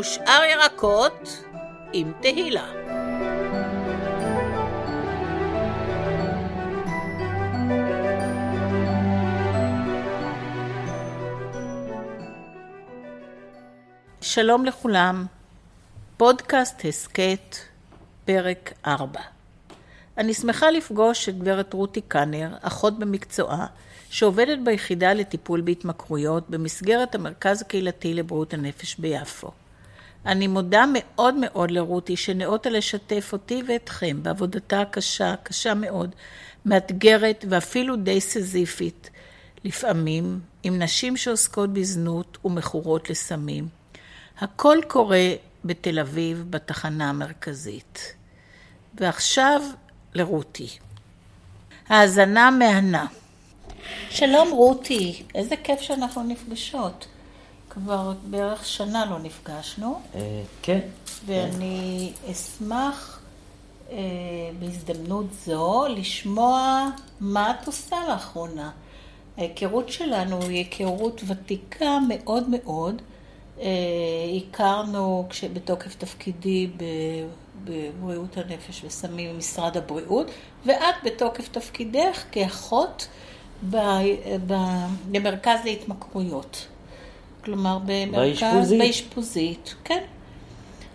ושאר 0.00 0.42
ירקות 0.50 1.44
עם 1.92 2.12
תהילה. 2.20 2.66
שלום 14.20 14.64
לכולם, 14.64 15.26
פודקאסט 16.16 16.84
הסכת, 16.84 17.56
פרק 18.24 18.72
4. 18.86 19.20
אני 20.18 20.34
שמחה 20.34 20.70
לפגוש 20.70 21.28
את 21.28 21.38
גברת 21.38 21.72
רותי 21.72 22.00
קאנר, 22.00 22.56
אחות 22.60 22.98
במקצועה, 22.98 23.66
שעובדת 24.10 24.58
ביחידה 24.64 25.12
לטיפול 25.12 25.60
בהתמכרויות 25.60 26.50
במסגרת 26.50 27.14
המרכז 27.14 27.62
הקהילתי 27.62 28.14
לבריאות 28.14 28.54
הנפש 28.54 28.96
ביפו. 28.98 29.50
אני 30.28 30.46
מודה 30.46 30.84
מאוד 30.92 31.34
מאוד 31.34 31.70
לרותי 31.70 32.16
שנאותה 32.16 32.70
לשתף 32.70 33.30
אותי 33.32 33.62
ואתכם 33.68 34.22
בעבודתה 34.22 34.80
הקשה, 34.80 35.34
קשה 35.42 35.74
מאוד, 35.74 36.14
מאתגרת 36.66 37.44
ואפילו 37.48 37.96
די 37.96 38.20
סזיפית, 38.20 39.10
לפעמים 39.64 40.40
עם 40.62 40.82
נשים 40.82 41.16
שעוסקות 41.16 41.72
בזנות 41.72 42.38
ומכורות 42.44 43.10
לסמים. 43.10 43.68
הכל 44.38 44.78
קורה 44.88 45.34
בתל 45.64 45.98
אביב, 45.98 46.44
בתחנה 46.50 47.08
המרכזית. 47.08 48.14
ועכשיו 48.94 49.62
לרותי. 50.14 50.68
האזנה 51.88 52.50
מהנה. 52.50 53.06
שלום 54.10 54.50
רותי, 54.50 55.22
איזה 55.34 55.56
כיף 55.56 55.80
שאנחנו 55.80 56.22
נפגשות. 56.22 57.06
כבר 57.70 58.12
בערך 58.30 58.66
שנה 58.66 59.06
לא 59.10 59.18
נפגשנו. 59.18 60.00
אה, 60.14 60.42
כן. 60.62 60.78
ואני 61.26 62.12
אשמח 62.32 63.20
אה, 63.90 63.96
בהזדמנות 64.58 65.26
זו 65.44 65.86
לשמוע 65.88 66.88
מה 67.20 67.50
את 67.50 67.66
עושה 67.66 67.96
לאחרונה. 68.08 68.70
ההיכרות 69.36 69.88
שלנו 69.88 70.42
היא 70.42 70.56
היכרות 70.56 71.20
ותיקה 71.26 71.98
מאוד 72.08 72.48
מאוד. 72.48 73.02
אה, 73.60 73.66
הכרנו 74.36 75.26
כשבתוקף 75.30 75.94
תפקידי 75.94 76.70
בבריאות 77.64 78.36
הנפש 78.36 78.84
וסמים 78.84 79.34
במשרד 79.34 79.76
הבריאות, 79.76 80.30
ואת 80.66 80.94
בתוקף 81.04 81.48
תפקידך 81.48 82.24
כאחות 82.32 83.08
במרכז 85.10 85.58
להתמכרויות. 85.64 86.66
כלומר, 87.44 87.78
במרכז, 87.86 88.74
באשפוזית, 88.78 89.74
כן. 89.84 90.02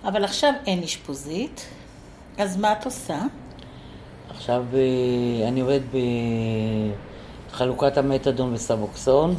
אבל 0.06 0.24
עכשיו 0.24 0.54
אין 0.66 0.84
אשפוזית, 0.84 1.66
אז 2.38 2.58
מה 2.58 2.72
את 2.72 2.86
עושה? 2.86 3.22
עכשיו 4.30 4.64
אה, 4.74 5.48
אני 5.48 5.62
עובד 5.62 5.80
בחלוקת 7.52 7.98
המתדון 7.98 8.54
וסבוקסון. 8.54 9.36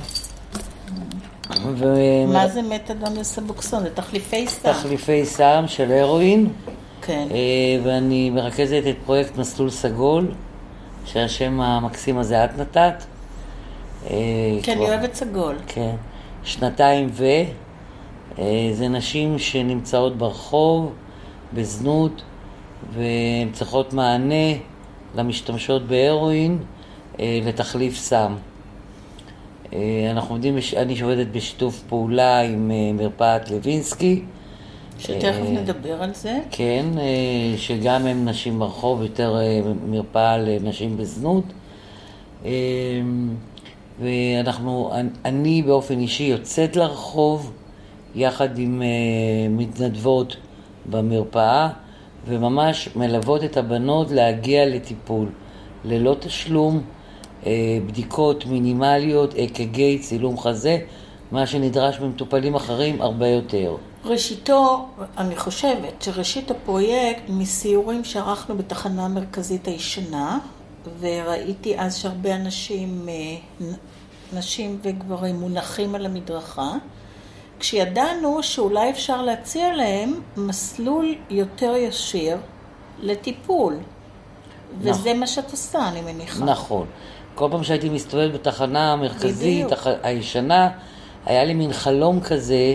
ו... 1.74 1.94
מה 2.28 2.48
זה 2.48 2.62
מתדון 2.62 3.18
וסבוקסון? 3.18 3.82
זה 3.82 3.90
תחליפי 3.94 4.46
סם. 4.48 4.72
תחליפי 4.72 5.26
סם 5.26 5.64
של 5.66 5.92
הרואין. 5.92 6.52
כן. 7.02 7.28
אה, 7.30 7.36
ואני 7.84 8.30
מרכזת 8.30 8.82
את 8.88 8.96
פרויקט 9.04 9.38
מסלול 9.38 9.70
סגול, 9.70 10.32
שהשם 11.04 11.60
המקסים 11.60 12.18
הזה 12.18 12.44
את 12.44 12.58
נתת. 12.58 13.04
כן, 14.08 14.72
אני 14.72 14.76
אוהבת 14.76 15.14
סגול. 15.14 15.56
כן. 15.66 15.96
שנתיים 16.44 17.08
ו... 17.12 17.24
אה, 18.38 18.70
זה 18.72 18.88
נשים 18.88 19.38
שנמצאות 19.38 20.18
ברחוב, 20.18 20.92
בזנות, 21.54 22.22
והן 22.94 23.52
צריכות 23.52 23.92
מענה 23.92 24.54
למשתמשות 25.14 25.86
בהרואין 25.86 26.58
לתחליף 27.18 27.96
סם. 27.96 28.34
אנחנו 30.10 30.34
עובדים, 30.34 30.56
אני 30.76 31.00
עובדת 31.00 31.26
בשיתוף 31.26 31.82
פעולה 31.88 32.40
עם 32.40 32.70
מרפאת 32.96 33.50
לוינסקי. 33.50 34.22
שתכף 34.98 35.44
אה, 35.46 35.50
נדבר 35.50 36.02
על 36.02 36.14
זה. 36.14 36.38
כן, 36.50 36.86
אה, 36.98 37.58
שגם 37.58 38.06
הם 38.06 38.24
נשים 38.28 38.58
ברחוב, 38.58 39.02
יותר 39.02 39.36
אה, 39.36 39.60
מרפאה 39.86 40.38
לנשים 40.38 40.96
בזנות. 40.96 41.44
ואנחנו, 44.00 44.92
אני 45.24 45.62
באופן 45.62 45.98
אישי 45.98 46.22
יוצאת 46.22 46.76
לרחוב 46.76 47.52
יחד 48.14 48.58
עם 48.58 48.82
מתנדבות 49.50 50.36
במרפאה, 50.90 51.68
וממש 52.26 52.88
מלוות 52.96 53.44
את 53.44 53.56
הבנות 53.56 54.10
להגיע 54.10 54.66
לטיפול, 54.66 55.28
ללא 55.84 56.16
תשלום, 56.20 56.80
בדיקות 57.86 58.46
מינימליות, 58.46 59.34
אק"ג, 59.34 60.00
צילום 60.00 60.38
חזה, 60.38 60.78
מה 61.32 61.46
שנדרש 61.46 62.00
ממטופלים 62.00 62.54
אחרים 62.54 63.02
הרבה 63.02 63.28
יותר. 63.28 63.76
ראשיתו, 64.04 64.86
אני 65.18 65.36
חושבת 65.36 66.02
שראשית 66.02 66.50
הפרויקט 66.50 67.22
מסיורים 67.28 68.04
שערכנו 68.04 68.56
בתחנה 68.56 69.04
המרכזית 69.04 69.66
הישנה, 69.68 70.38
וראיתי 71.00 71.78
אז 71.78 71.96
שהרבה 71.96 72.34
אנשים, 72.34 73.08
אה, 73.08 73.66
נשים 74.32 74.78
וגברים 74.82 75.40
מונחים 75.40 75.94
על 75.94 76.06
המדרכה, 76.06 76.72
כשידענו 77.60 78.42
שאולי 78.42 78.90
אפשר 78.90 79.22
להציע 79.22 79.74
להם 79.74 80.20
מסלול 80.36 81.14
יותר 81.30 81.76
ישיר 81.76 82.36
לטיפול. 83.00 83.74
וזה 84.78 85.00
נכון. 85.00 85.20
מה 85.20 85.26
שאת 85.26 85.50
עושה, 85.50 85.88
אני 85.88 86.00
מניחה. 86.00 86.44
נכון. 86.44 86.86
כל 87.34 87.48
פעם 87.50 87.64
שהייתי 87.64 87.88
מסתובבת 87.88 88.32
בתחנה 88.32 88.92
המרכזית, 88.92 89.66
בדיוק. 89.66 89.80
הישנה, 90.02 90.70
היה 91.26 91.44
לי 91.44 91.54
מין 91.54 91.72
חלום 91.72 92.20
כזה 92.20 92.74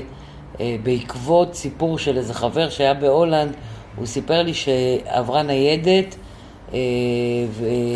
אה, 0.59 0.75
בעקבות 0.83 1.55
סיפור 1.55 1.97
של 1.97 2.17
איזה 2.17 2.33
חבר 2.33 2.69
שהיה 2.69 2.93
בהולנד, 2.93 3.55
הוא 3.95 4.05
סיפר 4.05 4.41
לי 4.41 4.53
שעברה 4.53 5.43
ניידת, 5.43 6.15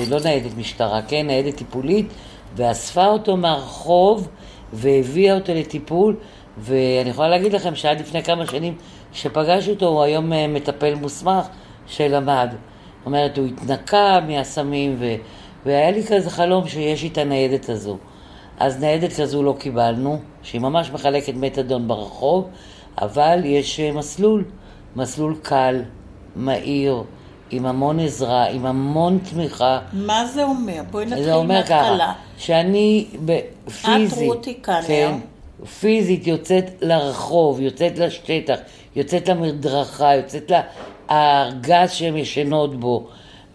לא 0.10 0.20
ניידת 0.24 0.58
משטרה, 0.58 1.02
כן, 1.02 1.28
ניידת 1.28 1.56
טיפולית, 1.56 2.06
ואספה 2.56 3.06
אותו 3.08 3.38
מהרחוב 3.38 4.28
והביאה 4.74 5.36
אותו 5.36 5.54
לטיפול, 5.54 6.16
ואני 6.58 7.10
יכולה 7.10 7.28
להגיד 7.28 7.54
לכם 7.54 7.76
שעד 7.76 8.00
לפני 8.00 8.24
כמה 8.24 8.48
שנים 8.48 8.76
שפגש 9.14 9.70
אותו, 9.70 9.88
הוא 9.88 10.04
היום 10.04 10.34
אה, 10.34 10.48
מטפל 10.48 10.96
מוסמך 10.96 11.48
שלמד. 11.88 12.50
זאת 12.52 13.06
אומרת, 13.06 13.38
הוא 13.38 13.48
התנקה 13.48 14.20
מהסמים, 14.28 14.96
ו... 15.00 15.16
והיה 15.66 15.92
לי 15.92 16.04
כזה 16.04 16.30
חלום 16.30 16.68
שיש 16.68 17.06
את 17.06 17.18
הניידת 17.18 17.70
הזו. 17.70 17.98
אז 18.60 18.80
ניידת 18.80 19.14
כזו 19.14 19.44
לא 19.44 19.56
קיבלנו, 19.60 20.20
שהיא 20.44 20.62
ממש 20.62 20.92
מחלקת 20.92 21.34
מתדון 21.36 21.88
ברחוב, 21.88 22.50
אבל 23.02 23.40
יש 23.46 23.80
אה, 23.80 23.92
מסלול, 23.92 24.46
מסלול 24.96 25.36
קל, 25.42 25.82
מהיר, 26.36 27.04
עם 27.56 27.66
המון 27.66 28.00
עזרה, 28.00 28.46
עם 28.46 28.66
המון 28.66 29.20
תמיכה. 29.32 29.80
מה 29.94 30.26
זה 30.26 30.44
אומר? 30.44 30.82
בואי 30.92 31.06
נתחיל 31.06 31.42
מההתחלה. 31.42 32.14
שאני 32.38 33.06
פיזית, 33.82 34.14
את 34.14 34.28
רותי 34.28 34.54
קאנר. 34.54 34.88
כן, 34.88 35.14
פיזית 35.80 36.28
יוצאת 36.28 36.66
לרחוב, 36.82 37.62
יוצאת 37.62 38.00
לשטח, 38.00 38.60
יוצאת 38.96 39.30
למדרכה, 39.30 40.16
יוצאת 40.16 40.52
לארגז 41.10 41.92
שהן 41.92 42.18
ישנות 42.18 42.80
בו, 42.80 43.08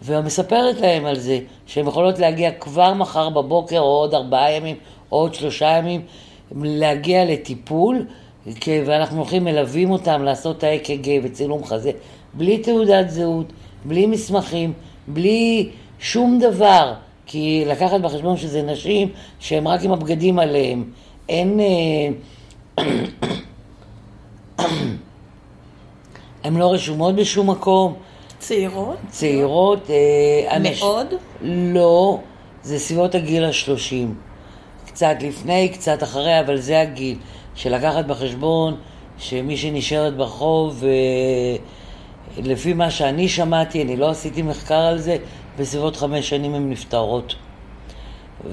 ומספרת 0.03 0.81
להם 0.81 1.05
על 1.05 1.19
זה, 1.19 1.39
שהן 1.65 1.87
יכולות 1.87 2.19
להגיע 2.19 2.51
כבר 2.51 2.93
מחר 2.93 3.29
בבוקר, 3.29 3.79
או 3.79 3.85
עוד 3.85 4.13
ארבעה 4.13 4.51
ימים, 4.51 4.75
או 5.11 5.17
עוד 5.17 5.33
שלושה 5.33 5.67
ימים, 5.67 6.01
להגיע 6.61 7.25
לטיפול, 7.25 8.05
ואנחנו 8.85 9.17
הולכים, 9.17 9.43
מלווים 9.43 9.91
אותם 9.91 10.23
לעשות 10.23 10.57
את 10.57 10.63
ה-AKG 10.63 11.07
וצילום 11.23 11.63
חזה, 11.63 11.91
בלי 12.33 12.57
תעודת 12.57 13.09
זהות, 13.09 13.53
בלי 13.85 14.05
מסמכים, 14.05 14.73
בלי 15.07 15.69
שום 15.99 16.39
דבר, 16.39 16.93
כי 17.25 17.63
לקחת 17.67 18.01
בחשבון 18.01 18.37
שזה 18.37 18.61
נשים 18.61 19.09
שהן 19.39 19.67
רק 19.67 19.83
עם 19.83 19.91
הבגדים 19.91 20.39
עליהן, 20.39 20.83
אין... 21.29 21.59
אה, 21.59 22.09
הן 26.43 26.55
לא 26.55 26.73
רשומות 26.73 27.15
בשום 27.15 27.49
מקום. 27.49 27.93
צעירות? 28.39 28.97
צעירות. 29.09 29.89
אה, 29.89 30.57
מאוד? 30.59 31.07
לא, 31.41 32.19
זה 32.63 32.79
סביבות 32.79 33.15
הגיל 33.15 33.45
השלושים. 33.45 34.15
קצת 34.85 35.15
לפני, 35.21 35.69
קצת 35.69 36.03
אחרי, 36.03 36.39
אבל 36.39 36.57
זה 36.57 36.81
הגיל. 36.81 37.17
של 37.55 37.75
לקחת 37.75 38.05
בחשבון 38.05 38.75
שמי 39.17 39.57
שנשארת 39.57 40.17
ברחוב, 40.17 40.83
לפי 42.43 42.73
מה 42.73 42.91
שאני 42.91 43.27
שמעתי, 43.27 43.81
אני 43.81 43.97
לא 43.97 44.09
עשיתי 44.09 44.41
מחקר 44.41 44.75
על 44.75 44.97
זה, 44.97 45.17
בסביבות 45.59 45.95
חמש 45.95 46.29
שנים 46.29 46.53
הן 46.53 46.69
נפטרות. 46.69 47.35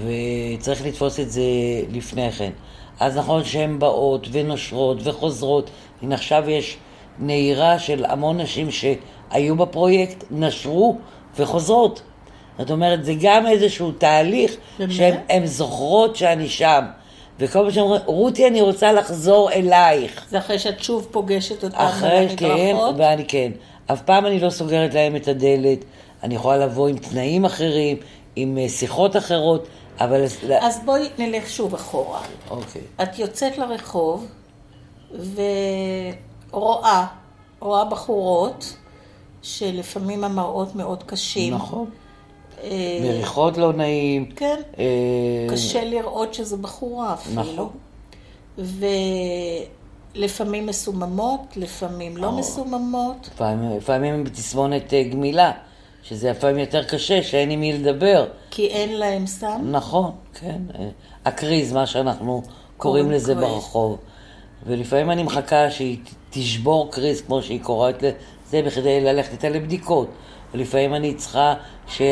וצריך 0.04 0.86
לתפוס 0.86 1.20
את 1.20 1.30
זה 1.30 1.42
לפני 1.92 2.32
כן. 2.32 2.50
אז 3.00 3.16
נכון 3.16 3.44
שהן 3.44 3.78
באות 3.78 4.28
ונושרות 4.32 4.98
וחוזרות. 5.04 5.70
הנה 6.02 6.14
עכשיו 6.14 6.50
יש 6.50 6.76
נהירה 7.18 7.78
של 7.78 8.04
המון 8.04 8.40
נשים 8.40 8.68
שהיו 8.70 9.56
בפרויקט, 9.56 10.24
נשרו 10.30 10.96
וחוזרות. 11.36 12.02
זאת 12.58 12.70
אומרת, 12.70 13.04
זה 13.04 13.14
גם 13.20 13.46
איזשהו 13.46 13.92
תהליך 13.92 14.56
שהן 14.88 15.46
זוכרות 15.46 16.16
שאני 16.16 16.48
שם. 16.48 16.84
וכל 17.38 17.58
פעם 17.58 17.70
שאומרים, 17.70 18.00
רותי, 18.06 18.46
אני 18.46 18.60
רוצה 18.60 18.92
לחזור 18.92 19.52
אלייך. 19.52 20.26
זה 20.30 20.38
אחרי 20.38 20.58
שאת 20.58 20.82
שוב 20.82 21.08
פוגשת 21.10 21.64
אותם 21.64 21.76
אחרי, 21.76 22.28
כן, 22.36 22.76
ואני 22.96 23.24
כן. 23.28 23.52
אף 23.92 24.02
פעם 24.02 24.26
אני 24.26 24.40
לא 24.40 24.50
סוגרת 24.50 24.94
להם 24.94 25.16
את 25.16 25.28
הדלת. 25.28 25.84
אני 26.22 26.34
יכולה 26.34 26.56
לבוא 26.66 26.88
עם 26.88 26.98
תנאים 26.98 27.44
אחרים, 27.44 27.96
עם 28.36 28.58
אה, 28.58 28.68
שיחות 28.68 29.16
אחרות, 29.16 29.66
אבל... 30.00 30.24
אז 30.60 30.80
בואי 30.84 31.08
נלך 31.18 31.48
שוב 31.48 31.74
אחורה. 31.74 32.20
אוקיי. 32.50 32.82
את 33.02 33.18
יוצאת 33.18 33.58
לרחוב 33.58 34.26
ורואה, 36.50 37.06
רואה 37.60 37.84
בחורות 37.84 38.76
שלפעמים 39.42 40.24
המראות 40.24 40.74
מאוד 40.74 41.02
קשים. 41.02 41.54
נכון. 41.54 41.90
אה, 42.62 42.98
מריחות 43.02 43.58
לא 43.58 43.72
נעים. 43.72 44.30
כן, 44.36 44.60
אה, 44.78 44.84
קשה 45.50 45.84
לראות 45.84 46.34
שזו 46.34 46.56
בחורה 46.56 47.14
אפילו. 47.14 47.42
נכון. 47.42 47.68
ולפעמים 50.16 50.66
מסוממות, 50.66 51.40
לפעמים 51.56 52.16
לא 52.16 52.32
מסוממות. 52.32 53.30
לפעמים 53.76 54.14
הם 54.14 54.24
בתסמונת 54.24 54.94
אה, 54.94 55.02
גמילה, 55.02 55.52
שזה 56.02 56.30
לפעמים 56.30 56.58
יותר 56.58 56.84
קשה, 56.84 57.22
שאין 57.22 57.50
עם 57.50 57.60
מי 57.60 57.72
לדבר. 57.72 58.26
כי 58.50 58.66
אין 58.66 58.98
להם 58.98 59.26
סם? 59.26 59.60
נכון, 59.70 60.10
כן. 60.34 60.58
הקריז, 61.24 61.72
מה 61.72 61.86
שאנחנו 61.86 62.42
קוראים 62.76 63.10
לזה 63.10 63.34
קריז. 63.34 63.44
ברחוב. 63.44 63.98
ולפעמים 64.66 65.10
אני 65.10 65.22
מחכה 65.22 65.70
שהיא 65.70 65.98
תשבור 66.30 66.90
קריז, 66.90 67.20
כמו 67.20 67.42
שהיא 67.42 67.60
קוראת 67.62 68.02
לזה, 68.02 68.62
בכדי 68.62 69.00
ללכת 69.00 69.32
איתה 69.32 69.48
לבדיקות. 69.48 70.08
ולפעמים 70.54 70.94
אני 70.94 71.14
צריכה 71.14 71.54
שה... 71.88 72.04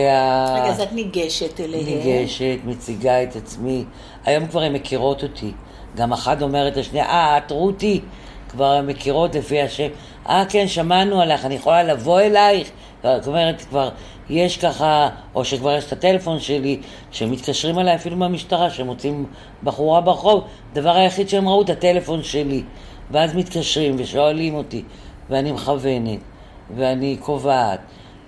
רגע, 0.55 0.67
אז 0.67 0.81
את 0.81 0.93
ניגשת 0.93 1.61
אליהם. 1.61 1.85
ניגשת, 1.85 2.59
מציגה 2.65 3.23
את 3.23 3.37
עצמי. 3.37 3.85
היום 4.25 4.47
כבר 4.47 4.61
הן 4.61 4.73
מכירות 4.73 5.23
אותי. 5.23 5.53
גם 5.97 6.13
אחת 6.13 6.43
אומרת 6.43 6.77
לשנייה, 6.77 7.07
אה, 7.07 7.39
את 7.39 7.51
רותי. 7.51 8.01
כבר 8.55 8.81
מכירות 8.83 9.35
לפי 9.35 9.63
השם. 9.63 9.89
אה, 10.29 10.45
כן, 10.49 10.69
שמענו 10.69 11.21
עליך, 11.21 11.45
אני 11.45 11.55
יכולה 11.55 11.83
לבוא 11.83 12.21
אלייך? 12.21 12.71
זאת 13.03 13.27
אומרת, 13.27 13.63
כבר 13.63 13.89
יש 14.31 14.57
ככה, 14.57 15.09
או 15.35 15.45
שכבר 15.45 15.73
יש 15.77 15.85
את 15.85 15.93
הטלפון 15.93 16.41
שלי, 16.41 16.81
שמתקשרים 17.11 17.79
אליי 17.79 17.95
אפילו 17.95 18.17
מהמשטרה, 18.17 18.71
שמוצאים 18.71 19.27
בחורה 19.63 20.01
ברחוב, 20.01 20.45
הדבר 20.73 20.97
היחיד 20.97 21.29
שהם 21.29 21.49
ראו 21.49 21.63
את 21.63 21.71
הטלפון 21.71 22.23
שלי. 22.23 22.63
ואז 23.11 23.35
מתקשרים 23.35 23.97
ושואלים 23.99 24.55
אותי, 24.55 24.83
ואני 25.31 25.53
מכוונת, 25.53 26.21
ואני 26.77 27.17
קובעת. 27.21 27.81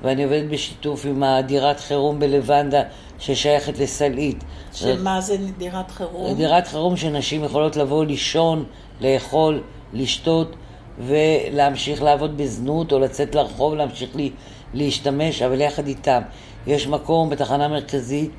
ואני 0.02 0.24
עובדת 0.24 0.50
בשיתוף 0.50 1.04
עם 1.04 1.22
הדירת 1.22 1.80
חירום 1.80 2.18
בלבנדה 2.18 2.82
ששייכת 3.18 3.78
לסלעית. 3.78 4.44
שמה 4.72 5.20
זה 5.20 5.36
דירת 5.58 5.90
חירום? 5.90 6.36
דירת 6.36 6.66
חירום 6.66 6.96
שנשים 6.96 7.44
יכולות 7.44 7.76
לבוא 7.76 8.04
לישון, 8.04 8.64
לאכול, 9.00 9.62
לשתות 9.92 10.56
ולהמשיך 10.98 12.02
לעבוד 12.02 12.36
בזנות 12.36 12.92
או 12.92 12.98
לצאת 12.98 13.34
לרחוב, 13.34 13.74
להמשיך 13.74 14.16
לי, 14.16 14.30
להשתמש, 14.74 15.42
אבל 15.42 15.60
יחד 15.60 15.86
איתם. 15.86 16.22
יש 16.66 16.86
מקום 16.86 17.30
בתחנה 17.30 17.68
מרכזית 17.68 18.30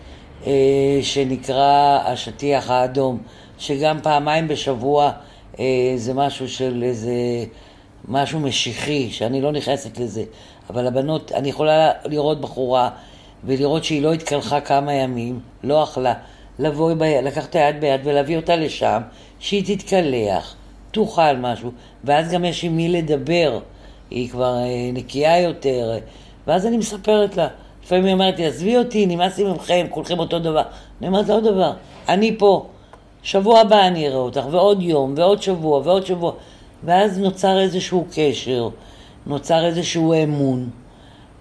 אה, 0.45 0.51
שנקרא 1.01 1.99
השטיח 2.05 2.69
האדום, 2.69 3.19
שגם 3.57 3.99
פעמיים 4.03 4.47
בשבוע 4.47 5.11
אה, 5.59 5.93
זה 5.95 6.13
משהו 6.13 6.49
של 6.49 6.83
איזה... 6.83 7.11
משהו 8.07 8.39
משיחי, 8.39 9.09
שאני 9.11 9.41
לא 9.41 9.51
נכנסת 9.51 9.99
לזה. 9.99 10.23
אבל 10.69 10.87
הבנות, 10.87 11.31
אני 11.31 11.49
יכולה 11.49 11.91
לראות 12.05 12.41
בחורה 12.41 12.89
ולראות 13.43 13.83
שהיא 13.83 14.01
לא 14.01 14.13
התקלחה 14.13 14.61
כמה 14.61 14.93
ימים, 14.93 15.39
לא 15.63 15.83
אכלה, 15.83 16.13
לבוא. 16.59 16.93
לקחת 17.23 17.49
את 17.49 17.55
היד 17.55 17.81
ביד 17.81 18.01
ולהביא 18.03 18.37
אותה 18.37 18.55
לשם, 18.55 19.01
שהיא 19.39 19.77
תתקלח, 19.77 20.55
תאכל 20.91 21.37
משהו, 21.37 21.71
ואז 22.03 22.31
גם 22.31 22.45
יש 22.45 22.63
עם 22.63 22.77
מי 22.77 22.89
לדבר, 22.89 23.59
היא 24.11 24.29
כבר 24.29 24.57
אה, 24.57 24.89
נקייה 24.93 25.39
יותר, 25.39 25.97
ואז 26.47 26.65
אני 26.65 26.77
מספרת 26.77 27.37
לה. 27.37 27.47
לפעמים 27.83 28.05
היא 28.05 28.13
אומרת 28.13 28.37
לי, 28.37 28.45
עזבי 28.45 28.77
אותי, 28.77 29.05
נמאס 29.05 29.37
לי 29.37 29.43
ממכם, 29.43 29.85
כולכם 29.89 30.19
אותו 30.19 30.39
דבר. 30.39 30.61
אני 30.99 31.07
אומרת 31.07 31.27
לה 31.27 31.33
עוד 31.35 31.43
דבר, 31.43 31.73
אני 32.09 32.35
פה, 32.37 32.65
שבוע 33.23 33.59
הבא 33.59 33.87
אני 33.87 34.07
אראה 34.07 34.17
אותך, 34.17 34.41
ועוד 34.51 34.81
יום, 34.81 35.13
ועוד 35.17 35.41
שבוע, 35.41 35.81
ועוד 35.83 36.05
שבוע. 36.05 36.31
ואז 36.83 37.19
נוצר 37.19 37.59
איזשהו 37.59 38.05
קשר, 38.13 38.69
נוצר 39.25 39.65
איזשהו 39.65 40.13
אמון, 40.23 40.69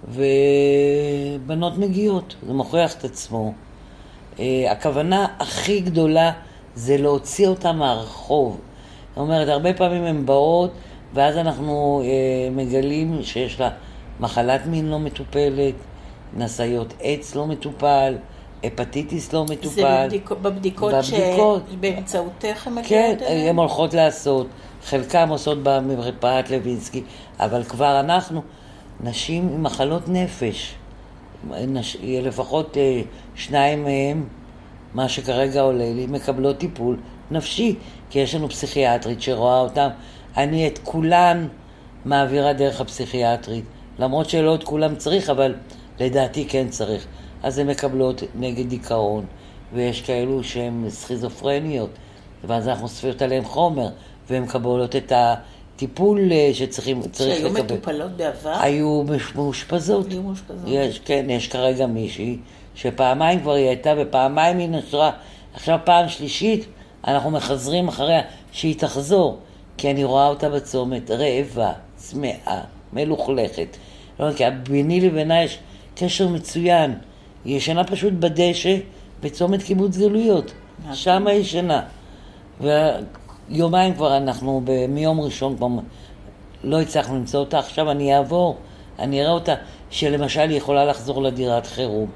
ובנות 0.08 1.78
מגיעות, 1.78 2.34
זה 2.46 2.52
מוכיח 2.52 2.94
את 2.94 3.04
עצמו. 3.04 3.52
Uh, 4.36 4.40
הכוונה 4.70 5.26
הכי 5.38 5.80
גדולה 5.80 6.32
זה 6.74 6.96
להוציא 6.96 7.48
אותן 7.48 7.76
מהרחוב. 7.76 8.60
זאת 9.08 9.18
אומרת, 9.18 9.48
הרבה 9.48 9.74
פעמים 9.74 10.04
הן 10.04 10.26
באות, 10.26 10.70
ואז 11.14 11.36
אנחנו 11.36 12.02
uh, 12.02 12.06
מגלים 12.56 13.22
שיש 13.22 13.60
לה 13.60 13.70
מחלת 14.20 14.66
מין 14.66 14.90
לא 14.90 14.98
מטופלת, 14.98 15.74
נשאיות 16.36 16.94
עץ 17.00 17.34
לא 17.34 17.46
מטופל, 17.46 18.16
הפטיטיס 18.64 19.32
לא 19.32 19.44
מטופל. 19.44 19.68
זה 19.68 19.82
בבדיק, 19.84 20.30
בבדיקות, 20.30 20.92
בבדיקות 20.92 21.64
שבאמצעותך 21.72 22.66
הן 22.66 22.74
מגיעות 22.74 22.88
כן, 22.88 23.16
אליהן? 23.20 23.42
כן, 23.44 23.48
הן 23.48 23.56
הולכות 23.56 23.94
לעשות. 23.94 24.46
חלקם 24.84 25.28
עושות 25.28 25.58
במרפאת 25.62 26.50
לוינסקי, 26.50 27.02
אבל 27.40 27.64
כבר 27.64 28.00
אנחנו, 28.00 28.42
נשים 29.00 29.48
עם 29.54 29.62
מחלות 29.62 30.08
נפש, 30.08 30.74
נש... 31.50 31.96
לפחות 32.02 32.76
אה, 32.76 33.00
שניים 33.34 33.84
מהם, 33.84 34.24
מה 34.94 35.08
שכרגע 35.08 35.60
עולה 35.60 35.92
לי, 35.92 36.06
מקבלות 36.06 36.58
טיפול 36.58 36.96
נפשי, 37.30 37.74
כי 38.10 38.18
יש 38.18 38.34
לנו 38.34 38.48
פסיכיאטרית 38.48 39.22
שרואה 39.22 39.60
אותם. 39.60 39.88
אני 40.36 40.68
את 40.68 40.78
כולן 40.84 41.48
מעבירה 42.04 42.52
דרך 42.52 42.80
הפסיכיאטרית, 42.80 43.64
למרות 43.98 44.30
שלא 44.30 44.54
את 44.54 44.64
כולם 44.64 44.96
צריך, 44.96 45.30
אבל 45.30 45.54
לדעתי 46.00 46.48
כן 46.48 46.68
צריך. 46.68 47.06
אז 47.42 47.58
הן 47.58 47.66
מקבלות 47.66 48.22
נגד 48.34 48.68
דיכאון, 48.68 49.24
ויש 49.72 50.02
כאלו 50.02 50.44
שהן 50.44 50.84
סכיזופרניות, 50.88 51.90
ואז 52.44 52.68
אנחנו 52.68 52.84
אוספים 52.84 53.12
עליהן 53.20 53.44
חומר, 53.44 53.88
והן 54.30 54.42
מקבלות 54.42 54.96
את 54.96 55.12
הטיפול 55.14 55.55
אה, 56.32 56.50
שצריכים 56.52 57.00
לקבל. 57.00 57.14
שהיו 57.14 57.50
מטופלות 57.50 58.10
בעבר? 58.10 58.56
היו 58.60 59.04
מאושפזות. 59.34 60.10
היו 60.10 60.22
מאושפזות. 60.22 60.64
יש, 60.66 60.98
כן, 60.98 61.26
יש 61.28 61.48
כרגע 61.48 61.86
מישהי 61.86 62.38
שפעמיים 62.74 63.40
כבר 63.40 63.52
היא 63.52 63.68
הייתה 63.68 63.94
ופעמיים 63.98 64.58
היא 64.58 64.68
נשרה. 64.68 65.10
עכשיו 65.54 65.78
פעם 65.84 66.08
שלישית 66.08 66.66
אנחנו 67.06 67.30
מחזרים 67.30 67.88
אחריה 67.88 68.22
שהיא 68.52 68.74
תחזור, 68.78 69.38
כי 69.76 69.90
אני 69.90 70.04
רואה 70.04 70.28
אותה 70.28 70.50
בצומת 70.50 71.10
רעבה, 71.10 71.72
צמאה, 71.96 72.60
מלוכלכת. 72.92 73.76
לא, 74.20 74.32
כי 74.32 74.44
ביני 74.62 75.00
לבינה 75.00 75.42
יש 75.42 75.58
קשר 75.94 76.28
מצוין. 76.28 76.94
היא 77.44 77.56
ישנה 77.56 77.84
פשוט 77.84 78.12
בדשא 78.12 78.76
בצומת 79.22 79.62
קיבוץ 79.62 79.96
גלויות. 79.96 80.52
שם 80.92 81.26
היא 81.26 81.40
ישנה. 81.40 81.82
יומיים 83.48 83.94
כבר 83.94 84.16
אנחנו, 84.16 84.62
מיום 84.88 85.20
ראשון 85.20 85.56
כבר 85.56 85.66
לא 86.64 86.80
הצלחנו 86.80 87.16
למצוא 87.16 87.40
אותה, 87.40 87.58
עכשיו 87.58 87.90
אני 87.90 88.16
אעבור, 88.16 88.56
אני 88.98 89.22
אראה 89.22 89.32
אותה, 89.32 89.54
שלמשל 89.90 90.40
היא 90.40 90.56
יכולה 90.56 90.84
לחזור 90.84 91.22
לדירת 91.22 91.66
חירום, 91.66 92.10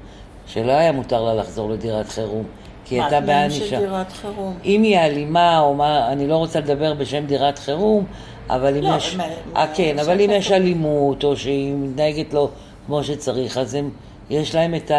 שלא 0.47 0.71
היה 0.71 0.91
מותר 0.91 1.23
לה 1.23 1.33
לחזור 1.33 1.69
לדירת 1.69 2.09
חירום, 2.09 2.43
כי 2.85 2.95
היא 2.95 3.01
הייתה 3.01 3.21
בענישה. 3.21 3.65
של 3.65 3.79
דירת 3.79 4.11
חירום? 4.11 4.57
אם 4.65 4.83
היא 4.83 4.97
אלימה, 4.97 5.59
או 5.59 5.73
מה, 5.73 6.11
אני 6.11 6.27
לא 6.27 6.35
רוצה 6.35 6.59
לדבר 6.59 6.93
בשם 6.93 7.25
דירת 7.25 7.59
חירום, 7.59 8.05
אבל 8.49 8.77
אם 8.77 8.83
לא, 8.83 8.95
יש... 8.95 9.17
אה, 9.55 9.65
כן, 9.73 9.99
אבל 9.99 10.21
אם 10.21 10.29
יש 10.29 10.51
אלימות, 10.51 11.23
או 11.23 11.37
שהיא 11.37 11.73
מתנהגת 11.75 12.33
לו 12.33 12.49
כמו 12.85 13.03
שצריך, 13.03 13.57
אז 13.57 13.75
הם, 13.75 13.89
יש 14.29 14.55
להם 14.55 14.75
את 14.75 14.91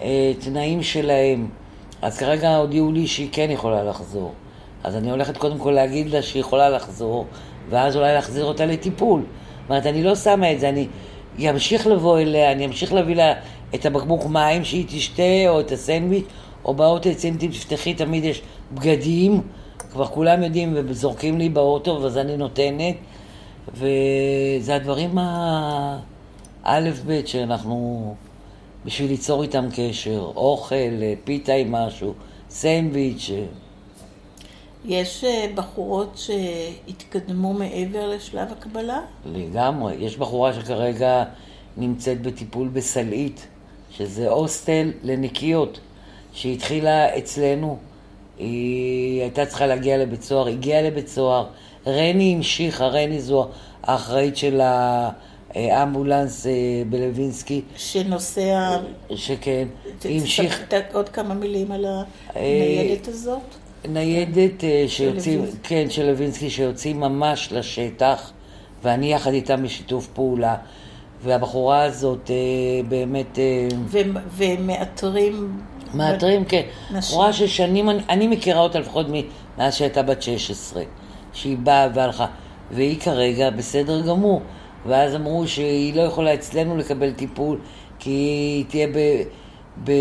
התנאים 0.00 0.78
אה, 0.78 0.84
שלהם. 0.84 1.48
אז 2.02 2.18
כרגע 2.18 2.56
הודיעו 2.56 2.92
לי 2.92 3.06
שהיא 3.06 3.28
כן 3.32 3.50
יכולה 3.50 3.84
לחזור. 3.84 4.32
אז 4.84 4.96
אני 4.96 5.10
הולכת 5.10 5.36
קודם 5.36 5.58
כל 5.58 5.70
להגיד 5.70 6.10
לה 6.10 6.22
שהיא 6.22 6.40
יכולה 6.40 6.70
לחזור, 6.70 7.26
ואז 7.70 7.96
אולי 7.96 8.14
להחזיר 8.14 8.44
אותה 8.44 8.66
לטיפול. 8.66 9.20
זאת 9.20 9.70
אומרת, 9.70 9.86
אני 9.86 10.02
לא 10.02 10.16
שמה 10.16 10.52
את 10.52 10.60
זה, 10.60 10.68
אני 10.68 10.86
אמשיך 11.50 11.86
לבוא 11.86 12.18
אליה, 12.18 12.52
אני 12.52 12.66
אמשיך 12.66 12.92
להביא 12.92 13.16
לה 13.16 13.34
את 13.74 13.86
הבקבוק 13.86 14.26
מים 14.26 14.64
שהיא 14.64 14.84
תשתה, 14.88 15.48
או 15.48 15.60
את 15.60 15.72
הסנדוויץ', 15.72 16.24
או 16.64 16.74
באוטו 16.74 17.08
אם 17.08 17.36
תפתחי, 17.38 17.94
תמיד 17.94 18.24
יש 18.24 18.42
בגדים, 18.74 19.40
כבר 19.92 20.06
כולם 20.06 20.42
יודעים 20.42 20.74
וזורקים 20.76 21.38
לי 21.38 21.48
באוטו, 21.48 21.98
ואז 22.02 22.18
אני 22.18 22.36
נותנת, 22.36 22.94
וזה 23.74 24.74
הדברים 24.74 25.18
האלף-בית 26.64 27.28
שאנחנו 27.28 28.14
בשביל 28.84 29.10
ליצור 29.10 29.42
איתם 29.42 29.64
קשר, 29.76 30.30
אוכל, 30.36 30.74
פיתה 31.24 31.52
עם 31.52 31.72
משהו, 31.72 32.14
סנדוויץ'. 32.50 33.30
אה. 34.84 34.94
יש 34.94 35.24
אה, 35.24 35.46
בחורות 35.54 36.18
שהתקדמו 36.18 37.52
מעבר 37.52 38.10
לשלב 38.10 38.52
הקבלה? 38.52 39.00
לגמרי. 39.26 39.94
יש 39.94 40.16
בחורה 40.16 40.52
שכרגע 40.52 41.24
נמצאת 41.76 42.22
בטיפול 42.22 42.68
בסלעית, 42.68 43.46
שזה 43.90 44.30
הוסטל 44.30 44.92
לנקיות, 45.02 45.80
שהתחילה 46.32 47.18
אצלנו. 47.18 47.78
היא 48.38 49.22
הייתה 49.22 49.46
צריכה 49.46 49.66
להגיע 49.66 49.98
לבית 49.98 50.22
סוהר, 50.22 50.48
הגיעה 50.48 50.82
לבית 50.82 51.08
סוהר. 51.08 51.46
רני 51.86 52.34
המשיכה, 52.36 52.86
רני 52.86 53.20
זו 53.20 53.48
האחראית 53.82 54.36
של 54.36 54.60
האמבולנס 55.54 56.46
אה, 56.46 56.52
בלווינסקי. 56.90 57.62
שנוסע... 57.76 58.78
שכן, 59.14 59.68
היא 60.04 60.20
המשיך... 60.20 60.64
עוד 60.92 61.08
כמה 61.08 61.34
מילים 61.34 61.72
על 61.72 61.86
הניידת 62.34 63.08
הזאת? 63.08 63.63
ניידת 63.88 64.64
אה, 64.64 64.84
שיוצאים, 64.88 65.44
כן, 65.62 65.90
של 65.90 66.10
לוינסקי, 66.10 66.50
שיוצאים 66.50 67.00
ממש 67.00 67.48
לשטח, 67.52 68.32
ואני 68.82 69.12
יחד 69.12 69.32
איתם 69.32 69.62
בשיתוף 69.62 70.06
פעולה. 70.06 70.56
והבחורה 71.24 71.82
הזאת 71.82 72.30
אה, 72.30 72.36
באמת... 72.88 73.38
ומאתרים... 74.30 75.58
מאתרים, 75.94 76.44
כן. 76.44 76.62
בחורה 76.98 77.32
ששנים, 77.32 77.90
אני, 77.90 78.00
אני 78.08 78.26
מכירה 78.26 78.60
אותה 78.60 78.78
לפחות 78.78 79.06
מאז 79.58 79.74
שהייתה 79.74 80.02
בת 80.02 80.22
16, 80.22 80.82
שהיא 81.32 81.58
באה 81.58 81.88
והלכה, 81.94 82.26
והיא 82.70 83.00
כרגע 83.00 83.50
בסדר 83.50 84.00
גמור. 84.00 84.42
ואז 84.86 85.14
אמרו 85.14 85.46
שהיא 85.46 85.94
לא 85.94 86.02
יכולה 86.02 86.34
אצלנו 86.34 86.76
לקבל 86.76 87.12
טיפול, 87.12 87.58
כי 87.98 88.10
היא 88.10 88.64
תהיה 88.68 88.86
ב, 88.86 89.22
ב, 89.84 89.92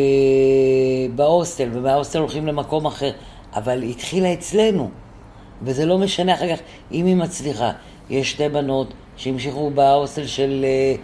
בהוסטל, 1.16 1.70
ומההוסטל 1.74 2.20
הולכים 2.20 2.48
למקום 2.48 2.86
אחר. 2.86 3.12
אבל 3.55 3.81
היא 3.81 3.91
התחילה 3.91 4.33
אצלנו, 4.33 4.89
וזה 5.62 5.86
לא 5.86 5.98
משנה 5.98 6.33
אחר 6.33 6.55
כך 6.55 6.62
אם 6.91 7.05
היא 7.05 7.15
מצליחה. 7.15 7.72
יש 8.10 8.31
שתי 8.31 8.50
בנות 8.50 8.93
שהמשיכו 9.17 9.69
בהוסטל 9.69 10.27
של... 10.27 10.65
אה, 10.67 10.95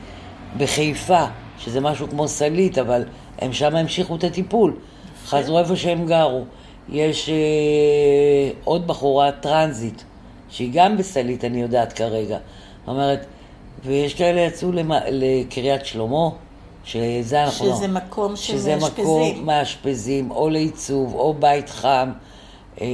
בחיפה, 0.57 1.25
שזה 1.59 1.79
משהו 1.79 2.07
כמו 2.09 2.27
סלית, 2.27 2.77
אבל 2.77 3.03
הם 3.39 3.53
שם 3.53 3.75
המשיכו 3.75 4.15
את 4.15 4.23
הטיפול. 4.23 4.75
חזרו 5.25 5.59
איפה 5.59 5.75
שהם 5.75 6.05
גרו. 6.05 6.43
יש 6.89 7.29
אה, 7.29 8.51
עוד 8.63 8.87
בחורה 8.87 9.31
טרנזיט, 9.31 10.01
שהיא 10.49 10.69
גם 10.73 10.97
בסלית, 10.97 11.45
אני 11.45 11.61
יודעת 11.61 11.93
כרגע. 11.93 12.37
זאת 12.37 12.87
אומרת, 12.87 13.25
ויש 13.85 14.13
כאלה 14.13 14.41
יצאו 14.41 14.71
למה, 14.71 14.99
לקריית 15.09 15.85
שלמה, 15.85 16.29
שזה 16.83 17.43
אנחנו 17.43 17.75
שזה 17.75 17.87
לא... 17.87 17.93
מקום 17.93 18.35
של 18.35 18.53
שזה 18.53 18.75
מאשפזים. 18.75 19.03
מקום 19.03 19.45
מאשפזים, 19.45 20.31
או 20.31 20.49
לעיצוב, 20.49 21.13
או 21.13 21.33
בית 21.33 21.69
חם. 21.69 22.11
אה, 22.81 22.87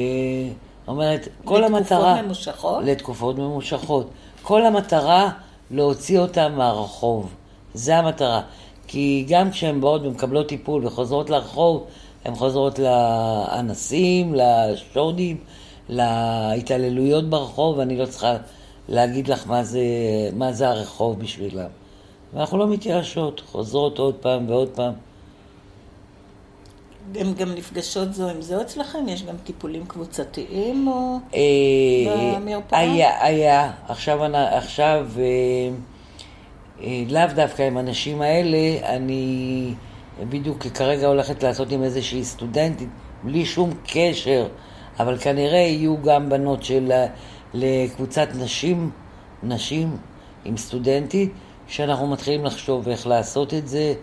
אומרת, 0.88 1.28
כל 1.44 1.60
לתקופות 1.60 1.76
המטרה... 1.82 2.14
לתקופות 2.14 2.26
ממושכות? 2.26 2.84
לתקופות 2.84 3.38
ממושכות. 3.38 4.10
כל 4.42 4.66
המטרה 4.66 5.30
להוציא 5.72 6.20
אותם 6.20 6.54
מהרחוב. 6.58 7.34
זה 7.74 7.98
המטרה. 7.98 8.42
כי 8.88 9.26
גם 9.30 9.52
כשהן 9.52 9.82
באות 9.82 10.02
ומקבלות 10.02 10.48
טיפול 10.48 10.86
וחוזרות 10.86 11.30
לרחוב, 11.30 11.84
הן 12.26 12.36
חוזרות 12.36 12.80
לאנסים, 12.80 14.36
לשורדים, 14.36 15.38
להתעללויות 15.90 17.30
ברחוב, 17.30 17.78
ואני 17.78 17.98
לא 17.98 18.06
צריכה 18.06 18.38
להגיד 18.90 19.28
לך 19.28 19.48
מה 19.48 19.64
זה, 19.64 19.84
מה 20.34 20.54
זה 20.54 20.70
הרחוב 20.70 21.20
בשבילם. 21.20 21.70
ואנחנו 22.34 22.58
לא 22.58 22.68
מתייאשות, 22.68 23.42
חוזרות 23.52 24.00
עוד 24.00 24.16
פעם 24.16 24.50
ועוד 24.50 24.70
פעם. 24.70 24.94
הן 27.16 27.34
גם 27.34 27.52
נפגשות 27.56 28.14
זו 28.14 28.30
עם 28.30 28.42
זו 28.42 28.62
אצלכם? 28.62 29.08
יש 29.08 29.24
גם 29.24 29.36
טיפולים 29.44 29.86
קבוצתיים 29.86 30.88
או 30.88 31.18
אה, 31.34 32.40
במרפאה? 32.40 32.80
היה, 32.80 33.26
היה. 33.26 33.72
עכשיו, 33.88 34.20
עכשיו 34.34 35.08
אה, 35.18 35.24
אה, 36.82 37.04
לאו 37.10 37.36
דווקא 37.36 37.64
עם 37.64 37.78
הנשים 37.78 38.22
האלה, 38.22 38.58
אני 38.84 39.74
בדיוק 40.30 40.68
כרגע 40.68 41.08
הולכת 41.08 41.44
לעשות 41.44 41.72
עם 41.72 41.84
איזושהי 41.84 42.24
סטודנטית, 42.24 42.90
בלי 43.24 43.46
שום 43.46 43.70
קשר, 43.88 44.48
אבל 45.00 45.18
כנראה 45.18 45.58
יהיו 45.58 46.02
גם 46.02 46.30
בנות 46.30 46.64
של... 46.64 46.92
לקבוצת 47.56 48.28
נשים, 48.36 48.92
נשים 49.44 49.98
עם 50.46 50.58
סטודנטית, 50.58 51.32
שאנחנו 51.68 52.08
מתחילים 52.08 52.46
לחשוב 52.46 52.90
איך 52.90 53.08
לעשות 53.08 53.54
את 53.54 53.68
זה, 53.68 53.94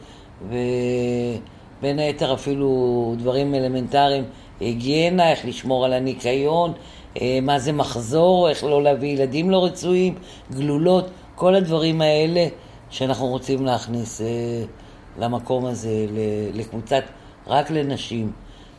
ובין 1.83 1.99
היתר 1.99 2.35
אפילו 2.35 3.15
דברים 3.19 3.55
אלמנטריים, 3.55 4.25
היגיינה, 4.61 5.31
איך 5.31 5.45
לשמור 5.45 5.85
על 5.85 5.93
הניקיון, 5.93 6.73
אה, 7.21 7.39
מה 7.43 7.59
זה 7.59 7.73
מחזור, 7.73 8.49
איך 8.49 8.65
לא 8.65 8.83
להביא 8.83 9.09
ילדים 9.09 9.51
לא 9.51 9.65
רצויים, 9.65 10.15
גלולות, 10.53 11.11
כל 11.35 11.55
הדברים 11.55 12.01
האלה 12.01 12.47
שאנחנו 12.91 13.27
רוצים 13.27 13.67
להכניס 13.67 14.21
אה, 14.21 14.27
למקום 15.19 15.67
הזה, 15.67 16.07
לקבוצת, 16.55 17.03
רק 17.47 17.71
לנשים. 17.71 18.33